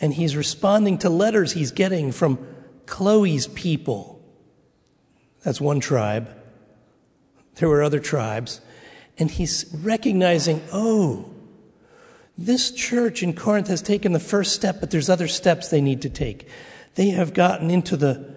And 0.00 0.14
he's 0.14 0.36
responding 0.36 0.98
to 0.98 1.10
letters 1.10 1.52
he's 1.52 1.70
getting 1.70 2.12
from 2.12 2.46
Chloe's 2.86 3.46
people. 3.46 4.22
That's 5.42 5.60
one 5.60 5.80
tribe. 5.80 6.28
There 7.56 7.68
were 7.68 7.82
other 7.82 8.00
tribes. 8.00 8.60
And 9.18 9.30
he's 9.30 9.66
recognizing, 9.72 10.62
oh, 10.72 11.30
this 12.36 12.72
church 12.72 13.22
in 13.22 13.34
Corinth 13.34 13.68
has 13.68 13.80
taken 13.80 14.12
the 14.12 14.20
first 14.20 14.54
step, 14.54 14.80
but 14.80 14.90
there's 14.90 15.08
other 15.08 15.28
steps 15.28 15.68
they 15.68 15.80
need 15.80 16.02
to 16.02 16.10
take. 16.10 16.48
They 16.96 17.10
have 17.10 17.32
gotten 17.32 17.70
into 17.70 17.96
the, 17.96 18.34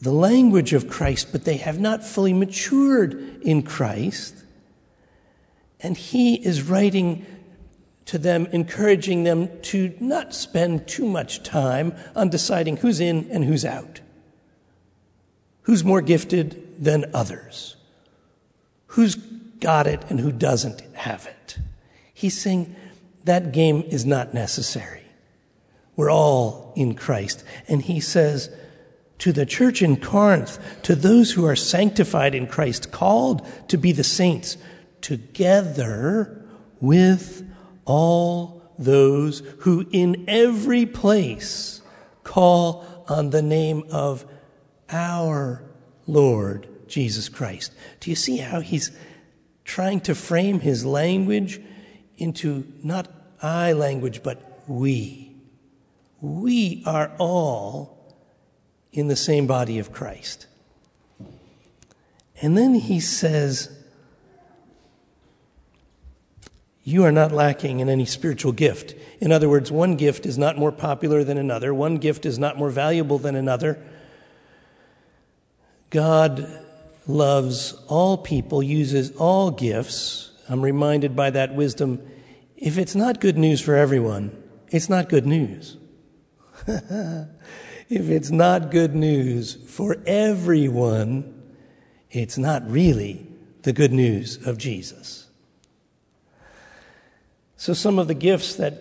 the 0.00 0.12
language 0.12 0.72
of 0.72 0.88
Christ, 0.88 1.28
but 1.30 1.44
they 1.44 1.58
have 1.58 1.78
not 1.78 2.04
fully 2.04 2.32
matured 2.32 3.42
in 3.42 3.62
Christ. 3.62 4.42
And 5.80 5.96
he 5.96 6.34
is 6.34 6.62
writing 6.62 7.24
to 8.06 8.18
them, 8.18 8.46
encouraging 8.52 9.24
them 9.24 9.48
to 9.62 9.94
not 10.00 10.34
spend 10.34 10.86
too 10.86 11.06
much 11.06 11.42
time 11.42 11.94
on 12.14 12.28
deciding 12.28 12.78
who's 12.78 13.00
in 13.00 13.30
and 13.30 13.44
who's 13.44 13.64
out, 13.64 14.00
who's 15.62 15.84
more 15.84 16.02
gifted 16.02 16.82
than 16.82 17.06
others, 17.14 17.76
who's 18.88 19.14
got 19.14 19.86
it 19.86 20.02
and 20.10 20.20
who 20.20 20.30
doesn't 20.30 20.80
have 20.94 21.26
it. 21.26 21.58
He's 22.12 22.38
saying 22.38 22.76
that 23.24 23.52
game 23.52 23.82
is 23.82 24.04
not 24.04 24.34
necessary. 24.34 25.02
We're 25.96 26.10
all 26.10 26.72
in 26.76 26.94
Christ. 26.94 27.44
And 27.68 27.82
he 27.82 28.00
says 28.00 28.50
to 29.18 29.32
the 29.32 29.46
church 29.46 29.80
in 29.80 29.96
Corinth, 29.96 30.58
to 30.82 30.94
those 30.94 31.32
who 31.32 31.46
are 31.46 31.56
sanctified 31.56 32.34
in 32.34 32.46
Christ, 32.46 32.92
called 32.92 33.46
to 33.68 33.78
be 33.78 33.92
the 33.92 34.04
saints, 34.04 34.58
together 35.00 36.44
with 36.80 37.48
all 37.84 38.62
those 38.78 39.40
who 39.60 39.86
in 39.92 40.24
every 40.28 40.86
place 40.86 41.80
call 42.22 43.04
on 43.08 43.30
the 43.30 43.42
name 43.42 43.84
of 43.90 44.24
our 44.90 45.62
Lord 46.06 46.66
Jesus 46.88 47.28
Christ. 47.28 47.72
Do 48.00 48.10
you 48.10 48.16
see 48.16 48.38
how 48.38 48.60
he's 48.60 48.90
trying 49.64 50.00
to 50.02 50.14
frame 50.14 50.60
his 50.60 50.84
language 50.84 51.60
into 52.16 52.66
not 52.82 53.08
I 53.42 53.72
language, 53.72 54.22
but 54.22 54.62
we? 54.66 55.36
We 56.20 56.82
are 56.86 57.12
all 57.18 58.16
in 58.92 59.08
the 59.08 59.16
same 59.16 59.46
body 59.46 59.78
of 59.78 59.92
Christ. 59.92 60.46
And 62.40 62.56
then 62.56 62.74
he 62.74 63.00
says, 63.00 63.73
you 66.84 67.02
are 67.04 67.12
not 67.12 67.32
lacking 67.32 67.80
in 67.80 67.88
any 67.88 68.04
spiritual 68.04 68.52
gift. 68.52 68.94
In 69.18 69.32
other 69.32 69.48
words, 69.48 69.72
one 69.72 69.96
gift 69.96 70.26
is 70.26 70.36
not 70.36 70.58
more 70.58 70.70
popular 70.70 71.24
than 71.24 71.38
another, 71.38 71.72
one 71.74 71.96
gift 71.96 72.26
is 72.26 72.38
not 72.38 72.58
more 72.58 72.70
valuable 72.70 73.18
than 73.18 73.34
another. 73.34 73.82
God 75.88 76.46
loves 77.06 77.72
all 77.88 78.18
people, 78.18 78.62
uses 78.62 79.10
all 79.16 79.50
gifts. 79.50 80.30
I'm 80.48 80.60
reminded 80.60 81.16
by 81.16 81.30
that 81.30 81.54
wisdom 81.54 82.00
if 82.56 82.78
it's 82.78 82.94
not 82.94 83.20
good 83.20 83.36
news 83.36 83.60
for 83.60 83.74
everyone, 83.74 84.42
it's 84.68 84.88
not 84.88 85.08
good 85.08 85.26
news. 85.26 85.76
if 86.66 87.28
it's 87.90 88.30
not 88.30 88.70
good 88.70 88.94
news 88.94 89.54
for 89.54 89.96
everyone, 90.06 91.42
it's 92.10 92.38
not 92.38 92.68
really 92.70 93.26
the 93.62 93.72
good 93.72 93.92
news 93.92 94.46
of 94.46 94.56
Jesus. 94.56 95.23
So, 97.64 97.72
some 97.72 97.98
of 97.98 98.08
the 98.08 98.14
gifts 98.14 98.56
that 98.56 98.74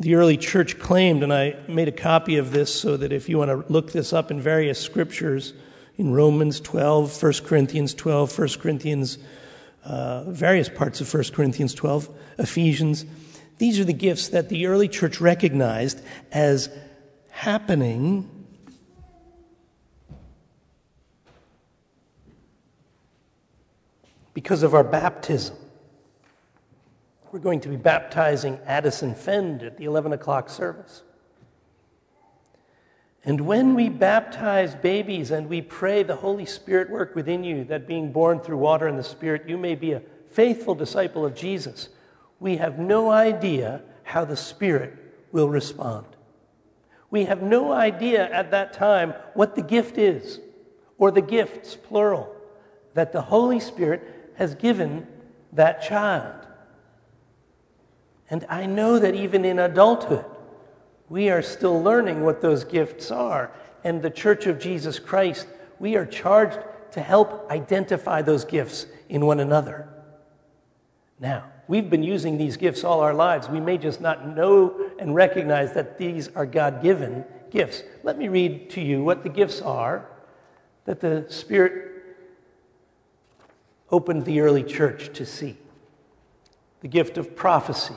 the 0.00 0.16
early 0.16 0.36
church 0.36 0.80
claimed, 0.80 1.22
and 1.22 1.32
I 1.32 1.54
made 1.68 1.86
a 1.86 1.92
copy 1.92 2.36
of 2.36 2.50
this 2.50 2.74
so 2.74 2.96
that 2.96 3.12
if 3.12 3.28
you 3.28 3.38
want 3.38 3.52
to 3.52 3.72
look 3.72 3.92
this 3.92 4.12
up 4.12 4.32
in 4.32 4.40
various 4.40 4.80
scriptures, 4.80 5.52
in 5.96 6.12
Romans 6.12 6.58
12, 6.58 7.22
1 7.22 7.32
Corinthians 7.44 7.94
12, 7.94 8.36
1 8.36 8.48
Corinthians, 8.58 9.18
uh, 9.84 10.24
various 10.24 10.68
parts 10.68 11.00
of 11.00 11.14
1 11.14 11.26
Corinthians 11.32 11.74
12, 11.74 12.08
Ephesians, 12.38 13.06
these 13.58 13.78
are 13.78 13.84
the 13.84 13.92
gifts 13.92 14.30
that 14.30 14.48
the 14.48 14.66
early 14.66 14.88
church 14.88 15.20
recognized 15.20 16.02
as 16.32 16.68
happening 17.30 18.28
because 24.34 24.64
of 24.64 24.74
our 24.74 24.82
baptism. 24.82 25.56
We're 27.36 27.42
going 27.42 27.60
to 27.60 27.68
be 27.68 27.76
baptizing 27.76 28.58
Addison 28.64 29.14
Fend 29.14 29.62
at 29.62 29.76
the 29.76 29.84
11 29.84 30.14
o'clock 30.14 30.48
service. 30.48 31.02
And 33.26 33.42
when 33.42 33.74
we 33.74 33.90
baptize 33.90 34.74
babies 34.74 35.30
and 35.30 35.46
we 35.46 35.60
pray 35.60 36.02
the 36.02 36.16
Holy 36.16 36.46
Spirit 36.46 36.88
work 36.88 37.14
within 37.14 37.44
you, 37.44 37.64
that 37.64 37.86
being 37.86 38.10
born 38.10 38.40
through 38.40 38.56
water 38.56 38.86
and 38.86 38.98
the 38.98 39.04
Spirit, 39.04 39.46
you 39.46 39.58
may 39.58 39.74
be 39.74 39.92
a 39.92 40.00
faithful 40.30 40.74
disciple 40.74 41.26
of 41.26 41.34
Jesus, 41.34 41.90
we 42.40 42.56
have 42.56 42.78
no 42.78 43.10
idea 43.10 43.82
how 44.04 44.24
the 44.24 44.34
Spirit 44.34 44.96
will 45.30 45.50
respond. 45.50 46.06
We 47.10 47.26
have 47.26 47.42
no 47.42 47.70
idea 47.70 48.32
at 48.32 48.50
that 48.52 48.72
time 48.72 49.12
what 49.34 49.56
the 49.56 49.62
gift 49.62 49.98
is, 49.98 50.40
or 50.96 51.10
the 51.10 51.20
gifts, 51.20 51.76
plural, 51.76 52.34
that 52.94 53.12
the 53.12 53.20
Holy 53.20 53.60
Spirit 53.60 54.32
has 54.36 54.54
given 54.54 55.06
that 55.52 55.82
child. 55.82 56.46
And 58.28 58.44
I 58.48 58.66
know 58.66 58.98
that 58.98 59.14
even 59.14 59.44
in 59.44 59.58
adulthood, 59.58 60.24
we 61.08 61.30
are 61.30 61.42
still 61.42 61.80
learning 61.80 62.22
what 62.22 62.40
those 62.40 62.64
gifts 62.64 63.10
are. 63.10 63.52
And 63.84 64.02
the 64.02 64.10
Church 64.10 64.46
of 64.46 64.58
Jesus 64.58 64.98
Christ, 64.98 65.46
we 65.78 65.96
are 65.96 66.06
charged 66.06 66.58
to 66.92 67.00
help 67.00 67.50
identify 67.50 68.22
those 68.22 68.44
gifts 68.44 68.86
in 69.08 69.24
one 69.24 69.38
another. 69.38 69.88
Now, 71.20 71.44
we've 71.68 71.88
been 71.88 72.02
using 72.02 72.36
these 72.36 72.56
gifts 72.56 72.82
all 72.82 73.00
our 73.00 73.14
lives. 73.14 73.48
We 73.48 73.60
may 73.60 73.78
just 73.78 74.00
not 74.00 74.26
know 74.36 74.90
and 74.98 75.14
recognize 75.14 75.72
that 75.74 75.98
these 75.98 76.28
are 76.34 76.46
God 76.46 76.82
given 76.82 77.24
gifts. 77.50 77.82
Let 78.02 78.18
me 78.18 78.28
read 78.28 78.70
to 78.70 78.80
you 78.80 79.04
what 79.04 79.22
the 79.22 79.28
gifts 79.28 79.60
are 79.62 80.06
that 80.84 81.00
the 81.00 81.26
Spirit 81.28 81.92
opened 83.90 84.24
the 84.24 84.40
early 84.40 84.62
church 84.62 85.12
to 85.14 85.26
see 85.26 85.56
the 86.80 86.88
gift 86.88 87.18
of 87.18 87.36
prophecy 87.36 87.94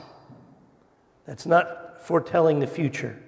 that's 1.26 1.46
not 1.46 2.02
foretelling 2.02 2.60
the 2.60 2.66
future. 2.66 3.20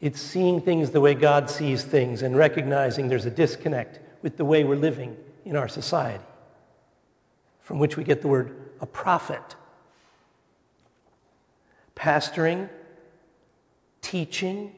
It's 0.00 0.20
seeing 0.20 0.60
things 0.60 0.90
the 0.90 1.00
way 1.00 1.14
God 1.14 1.48
sees 1.48 1.84
things 1.84 2.22
and 2.22 2.36
recognizing 2.36 3.08
there's 3.08 3.24
a 3.24 3.30
disconnect 3.30 4.00
with 4.20 4.36
the 4.36 4.44
way 4.44 4.64
we're 4.64 4.74
living 4.74 5.16
in 5.44 5.56
our 5.56 5.68
society, 5.68 6.24
from 7.60 7.78
which 7.78 7.96
we 7.96 8.04
get 8.04 8.20
the 8.20 8.28
word 8.28 8.56
a 8.80 8.86
prophet. 8.86 9.54
Pastoring, 11.94 12.68
teaching, 14.00 14.72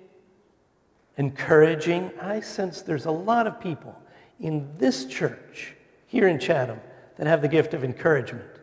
encouraging. 1.17 2.11
I 2.21 2.41
sense 2.41 2.83
there's 2.83 3.07
a 3.07 3.11
lot 3.11 3.47
of 3.47 3.61
people 3.61 3.99
in 4.40 4.77
this 4.77 5.07
church 5.07 5.75
here 6.07 6.29
in 6.29 6.38
Chatham 6.38 6.81
that 7.16 7.27
have 7.27 7.40
the 7.40 7.49
gift 7.49 7.73
of 7.73 7.83
encouragement 7.83 8.54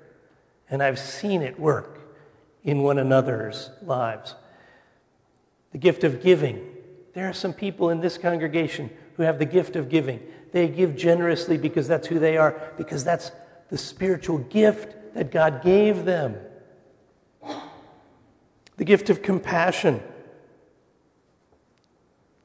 and 0.72 0.82
I've 0.82 0.98
seen 0.98 1.42
it 1.42 1.60
work 1.60 2.00
in 2.64 2.82
one 2.82 2.98
another's 2.98 3.70
lives. 3.84 4.36
The 5.74 5.78
gift 5.78 6.04
of 6.04 6.24
giving. 6.24 6.66
There 7.14 7.30
are 7.30 7.34
some 7.34 7.54
people 7.54 7.90
in 7.90 8.00
this 8.00 8.18
congregation 8.18 8.90
who 9.18 9.24
have 9.24 9.38
the 9.38 9.46
gift 9.46 9.76
of 9.76 9.90
giving. 9.90 10.22
They 10.54 10.68
give 10.70 10.96
generously 10.96 11.58
because 11.58 11.88
that's 11.88 12.08
who 12.08 12.20
they 12.20 12.38
are, 12.38 12.74
because 12.78 13.04
that's 13.04 13.32
the 13.70 13.78
spiritual 13.78 14.40
gift 14.40 14.96
that 15.14 15.30
God 15.30 15.62
gave 15.62 16.06
them. 16.06 16.38
The 18.78 18.86
gift 18.86 19.10
of 19.10 19.22
compassion, 19.22 20.02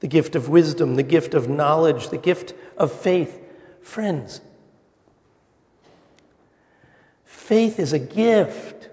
the 0.00 0.08
gift 0.08 0.34
of 0.34 0.48
wisdom, 0.48 0.96
the 0.96 1.02
gift 1.02 1.34
of 1.34 1.48
knowledge, 1.48 2.08
the 2.08 2.18
gift 2.18 2.54
of 2.76 2.92
faith. 2.92 3.40
Friends, 3.80 4.40
Faith 7.36 7.78
is 7.78 7.92
a 7.92 7.98
gift. 8.00 8.88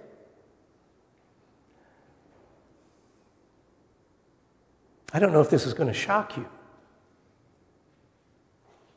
I 5.12 5.18
don't 5.18 5.34
know 5.34 5.42
if 5.42 5.50
this 5.50 5.66
is 5.66 5.74
going 5.74 5.88
to 5.88 5.94
shock 5.94 6.38
you, 6.38 6.46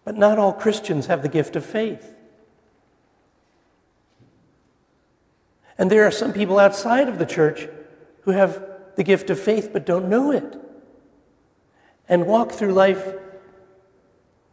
but 0.04 0.14
not 0.14 0.38
all 0.38 0.52
Christians 0.52 1.06
have 1.06 1.22
the 1.22 1.30
gift 1.30 1.56
of 1.56 1.64
faith. 1.64 2.14
And 5.78 5.90
there 5.90 6.04
are 6.04 6.11
some 6.11 6.35
people 6.35 6.59
outside 6.59 7.09
of 7.09 7.18
the 7.18 7.24
church 7.24 7.66
who 8.22 8.32
have 8.32 8.62
the 8.96 9.04
gift 9.04 9.30
of 9.30 9.40
faith 9.40 9.70
but 9.72 9.87
don't 9.87 10.11
know 10.11 10.32
it 10.32 10.61
and 12.11 12.26
walk 12.26 12.52
through 12.52 12.74
life 12.74 13.14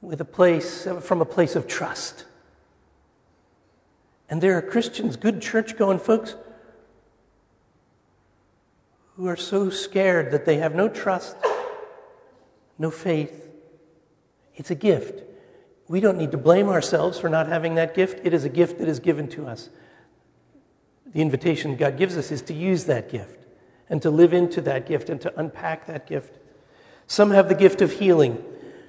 with 0.02 0.22
a 0.22 0.26
place 0.26 0.88
from 1.02 1.20
a 1.20 1.26
place 1.26 1.58
of 1.58 1.68
trust. 1.68 2.26
And 4.30 4.42
there 4.42 4.58
are 4.58 4.62
Christians, 4.62 5.16
good 5.16 5.42
church 5.42 5.78
going 5.78 6.00
folks, 6.00 6.36
who 9.16 9.28
are 9.28 9.38
so 9.38 9.70
scared 9.70 10.32
that 10.32 10.46
they 10.46 10.58
have 10.58 10.74
no 10.74 10.90
trust, 10.90 11.36
no 12.80 12.90
faith. 12.90 13.50
It's 14.56 14.72
a 14.72 14.76
gift. 14.76 15.24
We 15.88 16.00
don't 16.00 16.18
need 16.18 16.32
to 16.32 16.38
blame 16.38 16.70
ourselves 16.70 17.20
for 17.20 17.30
not 17.30 17.48
having 17.48 17.76
that 17.76 17.94
gift. 17.94 18.26
It 18.26 18.34
is 18.34 18.46
a 18.46 18.50
gift 18.50 18.80
that 18.80 18.88
is 18.88 19.00
given 19.00 19.28
to 19.30 19.46
us. 19.46 19.70
The 21.14 21.22
invitation 21.22 21.76
God 21.76 21.98
gives 21.98 22.18
us 22.18 22.32
is 22.32 22.42
to 22.44 22.54
use 22.54 22.86
that 22.86 23.10
gift 23.10 23.46
and 23.90 24.02
to 24.02 24.10
live 24.10 24.34
into 24.34 24.62
that 24.62 24.88
gift 24.88 25.10
and 25.10 25.22
to 25.22 25.40
unpack 25.40 25.86
that 25.86 26.08
gift. 26.08 26.40
Some 27.06 27.32
have 27.32 27.50
the 27.50 27.56
gift 27.56 27.82
of 27.82 27.92
healing. 27.92 28.44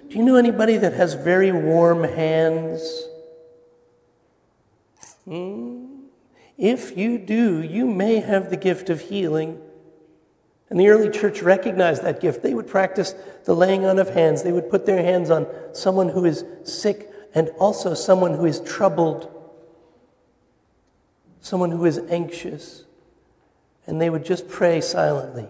Do 0.08 0.16
you 0.16 0.22
know 0.22 0.36
anybody 0.36 0.76
that 0.78 0.94
has 0.94 1.14
very 1.14 1.52
warm 1.52 2.04
hands? 2.04 3.08
Hmm? 5.24 5.94
If 6.56 6.96
you 6.96 7.18
do, 7.18 7.62
you 7.62 7.86
may 7.86 8.20
have 8.20 8.50
the 8.50 8.56
gift 8.56 8.90
of 8.90 9.00
healing. 9.00 9.60
And 10.70 10.78
the 10.78 10.88
early 10.88 11.10
church 11.10 11.42
recognized 11.42 12.02
that 12.04 12.20
gift. 12.20 12.42
They 12.42 12.54
would 12.54 12.66
practice 12.66 13.14
the 13.44 13.54
laying 13.54 13.84
on 13.84 13.98
of 13.98 14.10
hands. 14.10 14.42
They 14.42 14.52
would 14.52 14.70
put 14.70 14.86
their 14.86 15.02
hands 15.02 15.30
on 15.30 15.46
someone 15.72 16.08
who 16.08 16.24
is 16.24 16.44
sick 16.64 17.10
and 17.34 17.48
also 17.58 17.94
someone 17.94 18.34
who 18.34 18.46
is 18.46 18.60
troubled, 18.60 19.30
someone 21.40 21.70
who 21.70 21.84
is 21.84 21.98
anxious. 22.08 22.84
And 23.86 24.00
they 24.00 24.08
would 24.08 24.24
just 24.24 24.48
pray 24.48 24.80
silently 24.80 25.48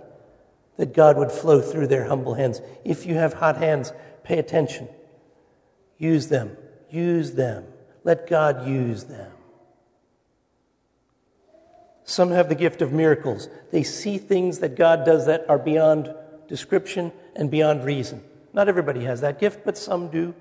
that 0.77 0.93
God 0.93 1.17
would 1.19 1.31
flow 1.31 1.61
through 1.61 1.87
their 1.87 2.07
humble 2.07 2.35
hands. 2.35 2.61
If 2.85 3.07
you 3.07 3.15
have 3.15 3.35
hot 3.35 3.59
hands, 3.59 3.93
pay 4.25 4.39
attention. 4.39 4.89
Use 5.99 6.29
them. 6.29 6.57
Use 6.91 7.33
them. 7.33 7.65
Let 8.03 8.27
God 8.27 8.67
use 8.67 9.05
them. 9.05 9.31
Some 12.05 12.31
have 12.31 12.49
the 12.49 12.55
gift 12.55 12.83
of 12.83 12.93
miracles. 12.93 13.49
They 13.71 13.83
see 13.83 14.19
things 14.19 14.59
that 14.59 14.77
God 14.77 15.05
does 15.05 15.27
that 15.27 15.47
are 15.49 15.59
beyond 15.59 16.15
description 16.47 17.13
and 17.35 17.51
beyond 17.51 17.85
reason. 17.85 18.23
Not 18.53 18.69
everybody 18.69 19.05
has 19.05 19.23
that 19.23 19.41
gift, 19.41 19.61
but 19.65 19.79
some 19.79 20.09
do. 20.09 20.35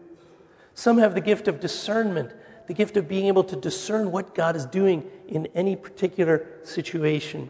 Some 0.75 0.97
have 0.97 1.13
the 1.13 1.21
gift 1.21 1.47
of 1.47 1.59
discernment, 1.59 2.33
the 2.67 2.73
gift 2.73 2.97
of 2.97 3.07
being 3.07 3.27
able 3.27 3.43
to 3.45 3.55
discern 3.55 4.11
what 4.11 4.35
God 4.35 4.55
is 4.55 4.65
doing 4.65 5.09
in 5.27 5.47
any 5.55 5.75
particular 5.75 6.45
situation. 6.63 7.49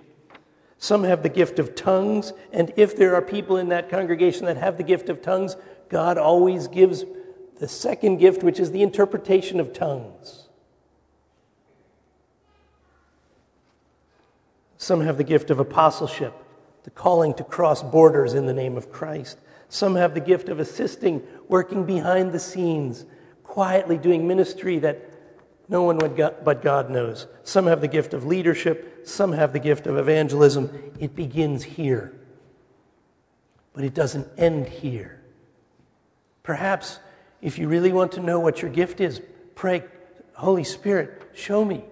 Some 0.77 1.03
have 1.05 1.23
the 1.23 1.29
gift 1.29 1.59
of 1.59 1.75
tongues, 1.75 2.33
and 2.51 2.73
if 2.75 2.95
there 2.95 3.15
are 3.15 3.21
people 3.21 3.57
in 3.57 3.69
that 3.69 3.89
congregation 3.89 4.45
that 4.45 4.57
have 4.57 4.77
the 4.77 4.83
gift 4.83 5.09
of 5.09 5.21
tongues, 5.21 5.55
God 5.89 6.17
always 6.17 6.67
gives 6.67 7.05
the 7.59 7.67
second 7.67 8.17
gift, 8.17 8.43
which 8.43 8.59
is 8.59 8.71
the 8.71 8.81
interpretation 8.81 9.59
of 9.59 9.71
tongues. 9.71 10.42
Some 14.83 14.99
have 14.99 15.15
the 15.15 15.23
gift 15.23 15.49
of 15.49 15.59
apostleship, 15.59 16.33
the 16.83 16.89
calling 16.89 17.33
to 17.35 17.45
cross 17.45 17.81
borders 17.81 18.33
in 18.33 18.47
the 18.47 18.53
name 18.53 18.75
of 18.75 18.91
Christ. 18.91 19.37
Some 19.69 19.95
have 19.95 20.13
the 20.13 20.19
gift 20.19 20.49
of 20.49 20.59
assisting, 20.59 21.23
working 21.47 21.85
behind 21.85 22.33
the 22.33 22.39
scenes, 22.39 23.05
quietly 23.45 23.97
doing 23.97 24.27
ministry 24.27 24.79
that 24.79 24.99
No 25.69 25.83
one 25.83 25.97
but 25.97 26.61
God 26.61 26.89
knows. 26.89 27.27
Some 27.43 27.67
have 27.67 27.79
the 27.79 27.87
gift 27.87 28.13
of 28.13 28.25
leadership, 28.25 29.07
some 29.07 29.31
have 29.31 29.53
the 29.53 29.59
gift 29.59 29.87
of 29.87 29.97
evangelism. 29.97 30.93
It 30.99 31.15
begins 31.15 31.63
here, 31.63 32.13
but 33.73 33.85
it 33.85 33.93
doesn't 33.93 34.27
end 34.37 34.67
here. 34.67 35.21
Perhaps 36.43 36.99
if 37.41 37.57
you 37.57 37.69
really 37.69 37.93
want 37.93 38.11
to 38.13 38.19
know 38.19 38.39
what 38.41 38.61
your 38.61 38.69
gift 38.69 38.99
is, 38.99 39.21
pray, 39.55 39.83
Holy 40.33 40.65
Spirit, 40.65 41.21
show 41.33 41.63
me 41.63 41.85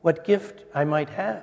what 0.00 0.24
gift 0.24 0.64
I 0.74 0.84
might 0.84 1.10
have. 1.10 1.42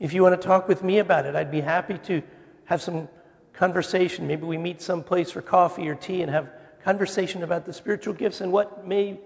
If 0.00 0.12
you 0.12 0.22
want 0.22 0.40
to 0.40 0.46
talk 0.46 0.68
with 0.68 0.82
me 0.82 0.98
about 0.98 1.26
it, 1.26 1.36
I'd 1.36 1.50
be 1.50 1.60
happy 1.60 1.98
to 1.98 2.22
have 2.66 2.82
some 2.82 3.08
conversation. 3.52 4.26
Maybe 4.26 4.44
we 4.44 4.58
meet 4.58 4.82
someplace 4.82 5.30
for 5.30 5.40
coffee 5.40 5.88
or 5.88 5.94
tea 5.94 6.22
and 6.22 6.30
have 6.30 6.50
conversation 6.82 7.42
about 7.42 7.64
the 7.64 7.72
spiritual 7.72 8.14
gifts 8.14 8.40
and 8.40 8.52
what 8.52 8.86
may 8.86 9.18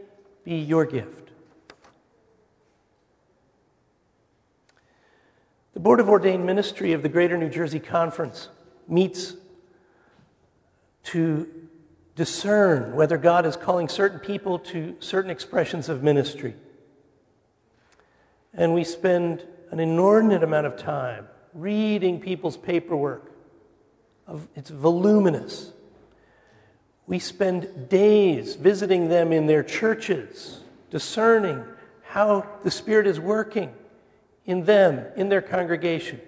be 0.45 0.57
your 0.57 0.85
gift. 0.85 1.31
The 5.75 5.81
Board 5.81 6.01
of 6.01 6.09
Ordained 6.09 6.45
Ministry 6.45 6.93
of 6.93 7.03
the 7.03 7.09
Greater 7.09 7.39
New 7.39 7.49
Jersey 7.49 7.81
Conference 7.81 8.49
meets 8.87 9.35
to 11.05 11.49
discern 12.17 12.95
whether 12.97 13.17
God 13.17 13.47
is 13.47 13.57
calling 13.57 13.89
certain 13.89 14.19
people 14.19 14.59
to 14.59 14.97
certain 14.99 15.31
expressions 15.31 15.89
of 15.89 16.03
ministry. 16.03 16.55
And 18.53 18.75
we 18.75 18.83
spend 18.83 19.47
an 19.71 19.81
inordinate 19.81 20.43
amount 20.43 20.67
of 20.67 20.77
time 20.77 21.27
reading 21.55 22.21
people's 22.21 22.57
paperwork. 22.57 23.33
It's 24.55 24.71
voluminous. 24.71 25.73
We 27.07 27.19
spend 27.19 27.89
days 27.89 28.55
visiting 28.55 29.09
them 29.09 29.33
in 29.33 29.47
their 29.47 29.63
churches, 29.63 30.61
discerning 30.91 31.65
how 32.03 32.47
the 32.65 32.71
Spirit 32.71 33.07
is 33.07 33.19
working 33.19 33.73
in 34.45 34.65
them, 34.65 35.05
in 35.17 35.29
their 35.29 35.43
congregation. 35.43 36.21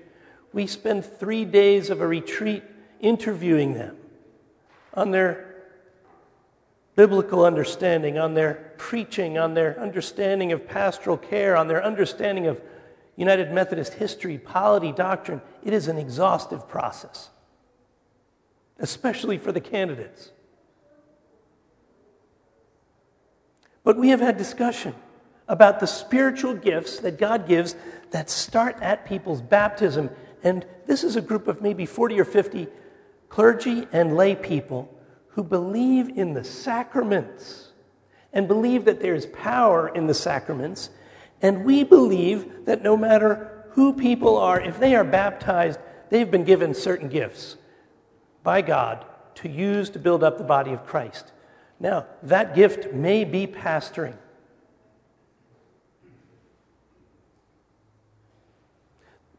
We 0.52 0.66
spend 0.66 1.04
three 1.04 1.44
days 1.44 1.90
of 1.90 2.00
a 2.00 2.06
retreat 2.06 2.62
interviewing 3.00 3.74
them 3.74 3.96
on 4.94 5.10
their 5.10 5.46
biblical 6.96 7.44
understanding, 7.44 8.18
on 8.18 8.34
their 8.34 8.72
preaching, 8.76 9.38
on 9.38 9.54
their 9.54 9.78
understanding 9.78 10.52
of 10.52 10.66
pastoral 10.66 11.16
care, 11.16 11.56
on 11.56 11.68
their 11.68 11.84
understanding 11.84 12.46
of 12.46 12.60
United 13.20 13.52
Methodist 13.52 13.94
history, 13.94 14.38
polity, 14.38 14.92
doctrine. 14.92 15.42
It 15.62 15.74
is 15.74 15.88
an 15.88 15.98
exhaustive 15.98 16.66
process, 16.66 17.28
especially 18.78 19.36
for 19.36 19.52
the 19.52 19.60
candidates. 19.60 20.30
But 23.84 23.98
we 23.98 24.08
have 24.08 24.20
had 24.20 24.38
discussion 24.38 24.94
about 25.48 25.80
the 25.80 25.86
spiritual 25.86 26.54
gifts 26.54 27.00
that 27.00 27.18
God 27.18 27.46
gives 27.46 27.76
that 28.10 28.30
start 28.30 28.78
at 28.80 29.04
people's 29.04 29.42
baptism. 29.42 30.08
And 30.42 30.64
this 30.86 31.04
is 31.04 31.16
a 31.16 31.20
group 31.20 31.46
of 31.46 31.60
maybe 31.60 31.84
40 31.84 32.18
or 32.20 32.24
50 32.24 32.68
clergy 33.28 33.86
and 33.92 34.16
lay 34.16 34.34
people 34.34 34.96
who 35.28 35.44
believe 35.44 36.08
in 36.08 36.32
the 36.32 36.44
sacraments 36.44 37.72
and 38.32 38.48
believe 38.48 38.86
that 38.86 39.00
there's 39.00 39.26
power 39.26 39.88
in 39.88 40.06
the 40.06 40.14
sacraments. 40.14 40.88
And 41.42 41.64
we 41.64 41.84
believe 41.84 42.66
that 42.66 42.82
no 42.82 42.96
matter 42.96 43.64
who 43.70 43.92
people 43.92 44.36
are, 44.36 44.60
if 44.60 44.78
they 44.78 44.94
are 44.94 45.04
baptized, 45.04 45.80
they've 46.10 46.30
been 46.30 46.44
given 46.44 46.74
certain 46.74 47.08
gifts 47.08 47.56
by 48.42 48.62
God 48.62 49.04
to 49.36 49.48
use 49.48 49.90
to 49.90 49.98
build 49.98 50.22
up 50.22 50.38
the 50.38 50.44
body 50.44 50.72
of 50.72 50.86
Christ. 50.86 51.32
Now, 51.78 52.06
that 52.22 52.54
gift 52.54 52.92
may 52.92 53.24
be 53.24 53.46
pastoring. 53.46 54.16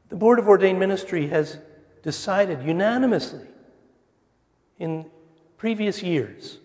The 0.09 0.15
Board 0.15 0.39
of 0.39 0.47
Ordained 0.47 0.79
Ministry 0.79 1.27
has 1.27 1.59
decided 2.03 2.63
unanimously 2.63 3.47
in 4.79 5.05
previous 5.57 6.01
years 6.01 6.57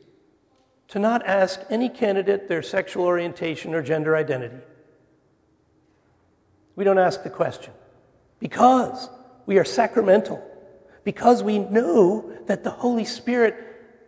to 0.89 0.99
not 0.99 1.27
ask 1.27 1.61
any 1.69 1.89
candidate 1.89 2.49
their 2.49 2.63
sexual 2.63 3.05
orientation 3.05 3.75
or 3.75 3.83
gender 3.83 4.17
identity. 4.17 4.57
We 6.77 6.85
don't 6.85 6.99
ask 6.99 7.23
the 7.23 7.31
question 7.31 7.73
because 8.39 9.09
we 9.47 9.59
are 9.59 9.65
sacramental, 9.65 10.43
because 11.05 11.43
we 11.43 11.59
know 11.59 12.31
that 12.47 12.63
the 12.63 12.71
Holy 12.71 13.07
Spirit 13.07 13.57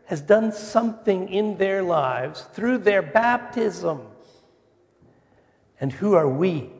has 0.05 0.21
done 0.21 0.53
something 0.53 1.29
in 1.29 1.57
their 1.57 1.83
lives 1.83 2.43
through 2.53 2.79
their 2.79 3.03
baptism. 3.03 4.03
And 5.81 5.93
who 5.93 6.15
are 6.15 6.29
we 6.29 6.71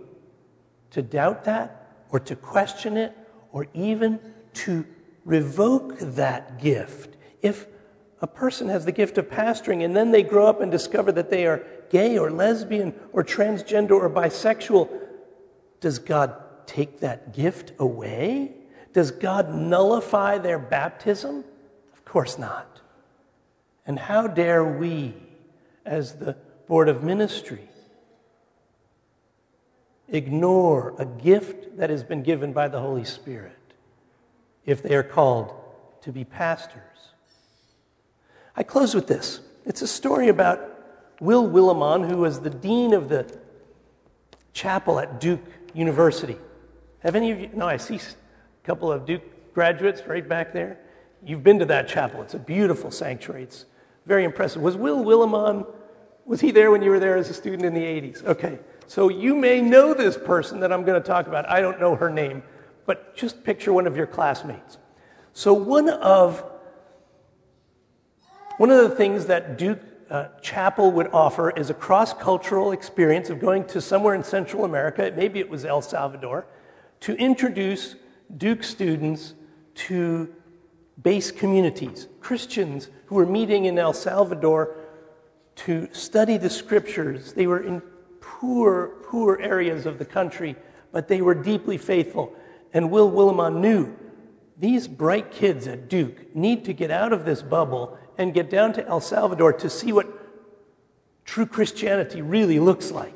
to 0.91 1.03
doubt 1.03 1.45
that 1.45 1.89
or 2.11 2.21
to 2.21 2.37
question 2.37 2.97
it 2.97 3.17
or 3.53 3.67
even 3.75 4.19
to 4.55 4.87
revoke 5.25 5.99
that 5.99 6.61
gift? 6.61 7.17
If 7.43 7.67
a 8.21 8.27
person 8.27 8.69
has 8.69 8.85
the 8.85 8.93
gift 8.93 9.19
of 9.19 9.29
pastoring 9.29 9.85
and 9.85 9.95
then 9.95 10.11
they 10.11 10.23
grow 10.23 10.47
up 10.47 10.61
and 10.61 10.71
discover 10.73 11.13
that 11.13 11.31
they 11.31 11.47
are 11.47 11.65
gay 11.91 12.19
or 12.19 12.31
lesbian 12.31 12.95
or 13.13 13.23
transgender 13.23 13.93
or 13.93 14.11
bisexual, 14.11 14.89
does 15.81 15.99
God 15.99 16.35
take 16.67 17.01
that 17.01 17.35
gift 17.35 17.73
away? 17.79 18.53
Does 18.93 19.11
God 19.11 19.55
nullify 19.55 20.39
their 20.39 20.59
baptism? 20.59 21.45
Of 21.93 22.05
course 22.05 22.39
not. 22.39 22.81
And 23.87 23.99
how 23.99 24.27
dare 24.27 24.65
we, 24.65 25.15
as 25.85 26.17
the 26.17 26.37
Board 26.67 26.89
of 26.89 27.03
Ministry, 27.03 27.69
ignore 30.09 30.95
a 30.99 31.07
gift 31.07 31.77
that 31.79 31.91
has 31.91 32.03
been 32.03 32.23
given 32.23 32.53
by 32.53 32.69
the 32.69 32.81
Holy 32.81 33.05
Spirit 33.05 33.57
if 34.67 34.83
they 34.83 34.95
are 34.95 35.03
called 35.03 35.55
to 36.03 36.13
be 36.13 36.25
pastors? 36.25 36.83
I 38.55 38.63
close 38.63 38.95
with 38.95 39.07
this. 39.07 39.41
It's 39.65 39.83
a 39.83 39.87
story 39.87 40.29
about 40.29 40.61
Will 41.21 41.49
Willimon, 41.49 42.11
who 42.11 42.19
was 42.19 42.41
the 42.41 42.51
dean 42.51 42.93
of 42.93 43.09
the 43.09 43.39
chapel 44.53 44.99
at 44.99 45.21
Duke 45.21 45.68
University. 45.75 46.37
Have 47.01 47.15
any 47.15 47.31
of 47.31 47.41
you? 47.41 47.51
No, 47.55 47.67
I 47.67 47.77
see 47.77 47.97
a 47.97 48.67
couple 48.67 48.91
of 48.91 49.07
Duke 49.07 49.55
graduates 49.55 50.03
right 50.07 50.27
back 50.29 50.53
there. 50.53 50.79
You've 51.25 51.43
been 51.43 51.59
to 51.59 51.65
that 51.67 51.89
chapel. 51.89 52.23
It's 52.23 52.35
a 52.35 52.39
beautiful 52.39 52.91
sanctuary. 52.91 53.43
It's 53.45 53.67
very 54.07 54.25
impressive. 54.25 54.63
Was 54.63 54.77
Will 54.77 55.05
Willimon, 55.05 55.67
was 56.25 56.41
he 56.41 56.51
there 56.51 56.71
when 56.71 56.83
you 56.83 56.91
were 56.91 57.01
there 57.01 57.17
as 57.17 57.31
a 57.31 57.35
student 57.35 57.65
in 57.65 57.75
the 57.75 57.83
80s? 57.83 58.25
Okay. 58.25 58.59
So 58.87 59.11
you 59.11 59.35
may 59.35 59.61
know 59.61 59.93
this 59.93 60.17
person 60.17 60.61
that 60.61 60.73
I'm 60.73 60.85
going 60.85 61.01
to 61.01 61.07
talk 61.07 61.27
about. 61.27 61.49
I 61.49 61.61
don't 61.61 61.79
know 61.79 61.95
her 61.95 62.09
name, 62.09 62.43
but 62.87 63.15
just 63.15 63.45
picture 63.45 63.73
one 63.73 63.87
of 63.87 63.97
your 63.97 64.07
classmates. 64.07 64.79
So 65.35 65.53
one 65.53 65.89
of 65.89 66.45
one 68.57 68.71
of 68.71 68.91
the 68.91 68.97
things 68.97 69.27
that 69.27 69.57
Duke 69.57 69.81
uh, 70.11 70.29
Chapel 70.41 70.91
would 70.93 71.09
offer 71.13 71.51
is 71.51 71.71
a 71.71 71.75
cross-cultural 71.75 72.73
experience 72.73 73.31
of 73.31 73.41
going 73.41 73.65
to 73.67 73.81
somewhere 73.81 74.15
in 74.15 74.25
Central 74.25 74.65
America, 74.65 75.13
maybe 75.17 75.39
it 75.39 75.49
was 75.49 75.65
El 75.65 75.83
Salvador, 75.83 76.47
to 77.01 77.15
introduce 77.17 77.97
Duke 78.37 78.63
students 78.63 79.35
to 79.75 80.35
base 81.03 81.31
communities, 81.31 82.09
Christians 82.21 82.89
who 83.07 83.15
were 83.15 83.27
meeting 83.27 83.67
in 83.67 83.79
El 83.79 83.93
Salvador 83.93 84.77
to 85.57 85.89
study 85.93 86.37
the 86.37 86.51
scriptures. 86.51 87.33
They 87.33 87.47
were 87.47 87.61
in 87.61 87.81
poor, 88.21 88.89
poor 89.05 89.39
areas 89.41 89.87
of 89.87 89.99
the 89.99 90.05
country, 90.05 90.57
but 90.93 91.09
they 91.09 91.21
were 91.21 91.35
deeply 91.35 91.79
faithful. 91.79 92.35
And 92.73 92.91
Will 92.91 93.11
Willimon 93.11 93.61
knew 93.61 93.97
these 94.59 94.89
bright 94.89 95.31
kids 95.31 95.67
at 95.67 95.89
Duke 95.89 96.35
need 96.35 96.65
to 96.65 96.73
get 96.73 96.91
out 96.91 97.13
of 97.13 97.25
this 97.25 97.43
bubble 97.43 97.97
and 98.17 98.35
get 98.35 98.51
down 98.51 98.73
to 98.75 98.87
El 98.87 99.01
Salvador 99.01 99.53
to 99.53 99.71
see 99.71 99.93
what 99.93 100.09
true 101.25 101.47
Christianity 101.47 102.23
really 102.23 102.59
looks 102.59 102.91
like. 102.91 103.15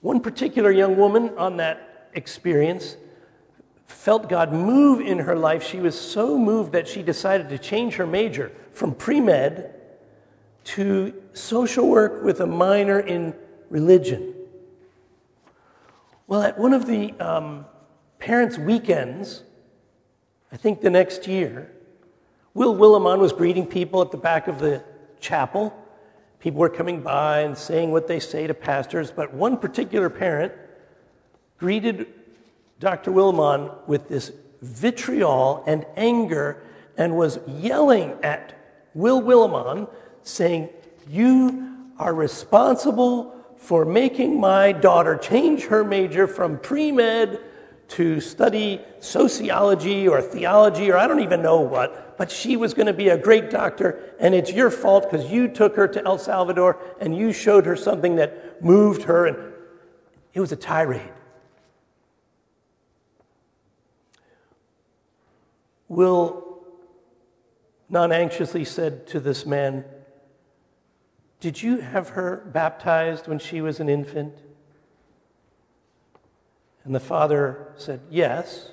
One 0.00 0.20
particular 0.20 0.70
young 0.70 0.96
woman 0.96 1.36
on 1.36 1.56
that 1.56 2.10
experience 2.12 2.96
felt 3.86 4.28
God 4.28 4.52
move 4.52 5.00
in 5.00 5.18
her 5.20 5.34
life. 5.34 5.62
She 5.62 5.80
was 5.80 5.98
so 5.98 6.38
moved 6.38 6.72
that 6.72 6.86
she 6.86 7.02
decided 7.02 7.48
to 7.48 7.58
change 7.58 7.94
her 7.94 8.06
major 8.06 8.52
from 8.70 8.94
pre 8.94 9.20
med 9.20 9.74
to 10.64 11.22
social 11.32 11.88
work 11.88 12.22
with 12.22 12.40
a 12.40 12.46
minor 12.46 13.00
in 13.00 13.34
religion. 13.70 14.34
Well, 16.26 16.42
at 16.42 16.58
one 16.58 16.72
of 16.72 16.86
the 16.86 17.12
um, 17.20 17.66
parents' 18.24 18.56
weekends, 18.56 19.42
I 20.50 20.56
think 20.56 20.80
the 20.80 20.88
next 20.88 21.26
year, 21.26 21.70
Will 22.54 22.74
Willimon 22.74 23.18
was 23.18 23.34
greeting 23.34 23.66
people 23.66 24.00
at 24.00 24.12
the 24.12 24.16
back 24.16 24.48
of 24.48 24.60
the 24.60 24.82
chapel. 25.20 25.76
People 26.40 26.60
were 26.60 26.70
coming 26.70 27.02
by 27.02 27.40
and 27.40 27.56
saying 27.56 27.90
what 27.90 28.08
they 28.08 28.18
say 28.18 28.46
to 28.46 28.54
pastors, 28.54 29.10
but 29.10 29.34
one 29.34 29.58
particular 29.58 30.08
parent 30.08 30.54
greeted 31.58 32.06
Dr. 32.80 33.10
Willimon 33.10 33.70
with 33.86 34.08
this 34.08 34.32
vitriol 34.62 35.62
and 35.66 35.84
anger 35.94 36.62
and 36.96 37.18
was 37.18 37.38
yelling 37.46 38.16
at 38.22 38.54
Will 38.94 39.20
Willimon, 39.20 39.86
saying, 40.22 40.70
You 41.10 41.90
are 41.98 42.14
responsible 42.14 43.36
for 43.58 43.84
making 43.84 44.40
my 44.40 44.72
daughter 44.72 45.14
change 45.18 45.64
her 45.64 45.84
major 45.84 46.26
from 46.26 46.56
pre 46.56 46.90
med 46.90 47.38
to 47.88 48.20
study 48.20 48.80
sociology 49.00 50.08
or 50.08 50.22
theology 50.22 50.90
or 50.90 50.96
I 50.96 51.06
don't 51.06 51.20
even 51.20 51.42
know 51.42 51.60
what, 51.60 52.16
but 52.16 52.30
she 52.30 52.56
was 52.56 52.74
going 52.74 52.86
to 52.86 52.92
be 52.92 53.08
a 53.08 53.18
great 53.18 53.50
doctor, 53.50 54.14
and 54.18 54.34
it's 54.34 54.52
your 54.52 54.70
fault 54.70 55.10
because 55.10 55.30
you 55.30 55.48
took 55.48 55.76
her 55.76 55.88
to 55.88 56.04
El 56.04 56.18
Salvador 56.18 56.78
and 57.00 57.16
you 57.16 57.32
showed 57.32 57.66
her 57.66 57.76
something 57.76 58.16
that 58.16 58.62
moved 58.62 59.02
her, 59.04 59.26
and 59.26 59.36
it 60.32 60.40
was 60.40 60.52
a 60.52 60.56
tirade. 60.56 61.12
Will 65.88 66.64
non 67.88 68.10
anxiously 68.10 68.64
said 68.64 69.06
to 69.08 69.20
this 69.20 69.44
man, 69.44 69.84
Did 71.40 71.62
you 71.62 71.78
have 71.78 72.10
her 72.10 72.48
baptized 72.52 73.28
when 73.28 73.38
she 73.38 73.60
was 73.60 73.80
an 73.80 73.88
infant? 73.88 74.34
And 76.84 76.94
the 76.94 77.00
father 77.00 77.72
said, 77.76 78.00
Yes. 78.10 78.70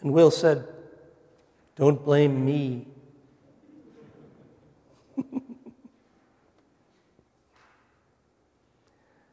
And 0.00 0.12
Will 0.12 0.30
said, 0.30 0.68
Don't 1.76 2.04
blame 2.04 2.44
me. 2.44 2.86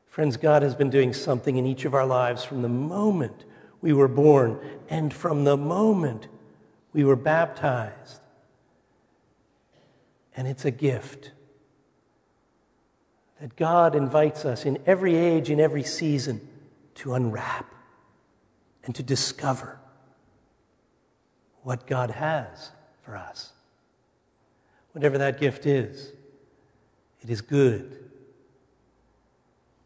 Friends, 0.08 0.38
God 0.38 0.62
has 0.64 0.76
been 0.76 0.90
doing 0.90 1.14
something 1.14 1.58
in 1.58 1.66
each 1.66 1.84
of 1.86 1.94
our 1.94 2.06
lives 2.06 2.46
from 2.46 2.62
the 2.62 2.70
moment 2.70 3.44
we 3.82 3.92
were 3.94 4.08
born 4.08 4.60
and 4.90 5.14
from 5.14 5.44
the 5.44 5.58
moment 5.58 6.28
we 6.94 7.04
were 7.04 7.18
baptized. 7.18 8.22
And 10.36 10.48
it's 10.48 10.64
a 10.64 10.72
gift 10.72 11.32
that 13.42 13.56
God 13.56 13.96
invites 13.96 14.46
us 14.46 14.66
in 14.66 14.78
every 14.86 15.16
age, 15.16 15.50
in 15.50 15.60
every 15.60 15.82
season, 15.82 16.48
to 16.94 17.16
unwrap 17.16 17.74
and 18.86 18.94
to 18.94 19.02
discover 19.02 19.80
what 21.64 21.88
God 21.88 22.12
has 22.12 22.70
for 23.02 23.18
us. 23.18 23.52
Whatever 24.92 25.18
that 25.18 25.40
gift 25.40 25.66
is, 25.66 26.12
it 27.22 27.32
is 27.32 27.42
good. 27.42 27.98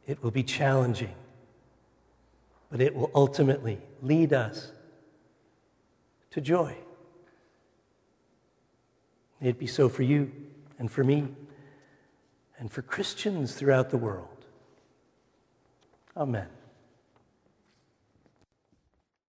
It 0.05 0.21
will 0.21 0.31
be 0.31 0.43
challenging, 0.43 1.15
but 2.69 2.81
it 2.81 2.93
will 2.93 3.09
ultimately 3.15 3.79
lead 4.01 4.33
us 4.33 4.73
to 6.31 6.41
joy. 6.41 6.75
May 9.39 9.49
it 9.49 9.59
be 9.59 9.67
so 9.67 9.87
for 9.87 10.03
you 10.03 10.29
and 10.77 10.91
for 10.91 11.05
me 11.05 11.29
and 12.59 12.71
for 12.71 12.81
Christians 12.81 13.55
throughout 13.55 13.89
the 13.89 13.97
world. 13.97 14.45
Amen. 16.15 16.47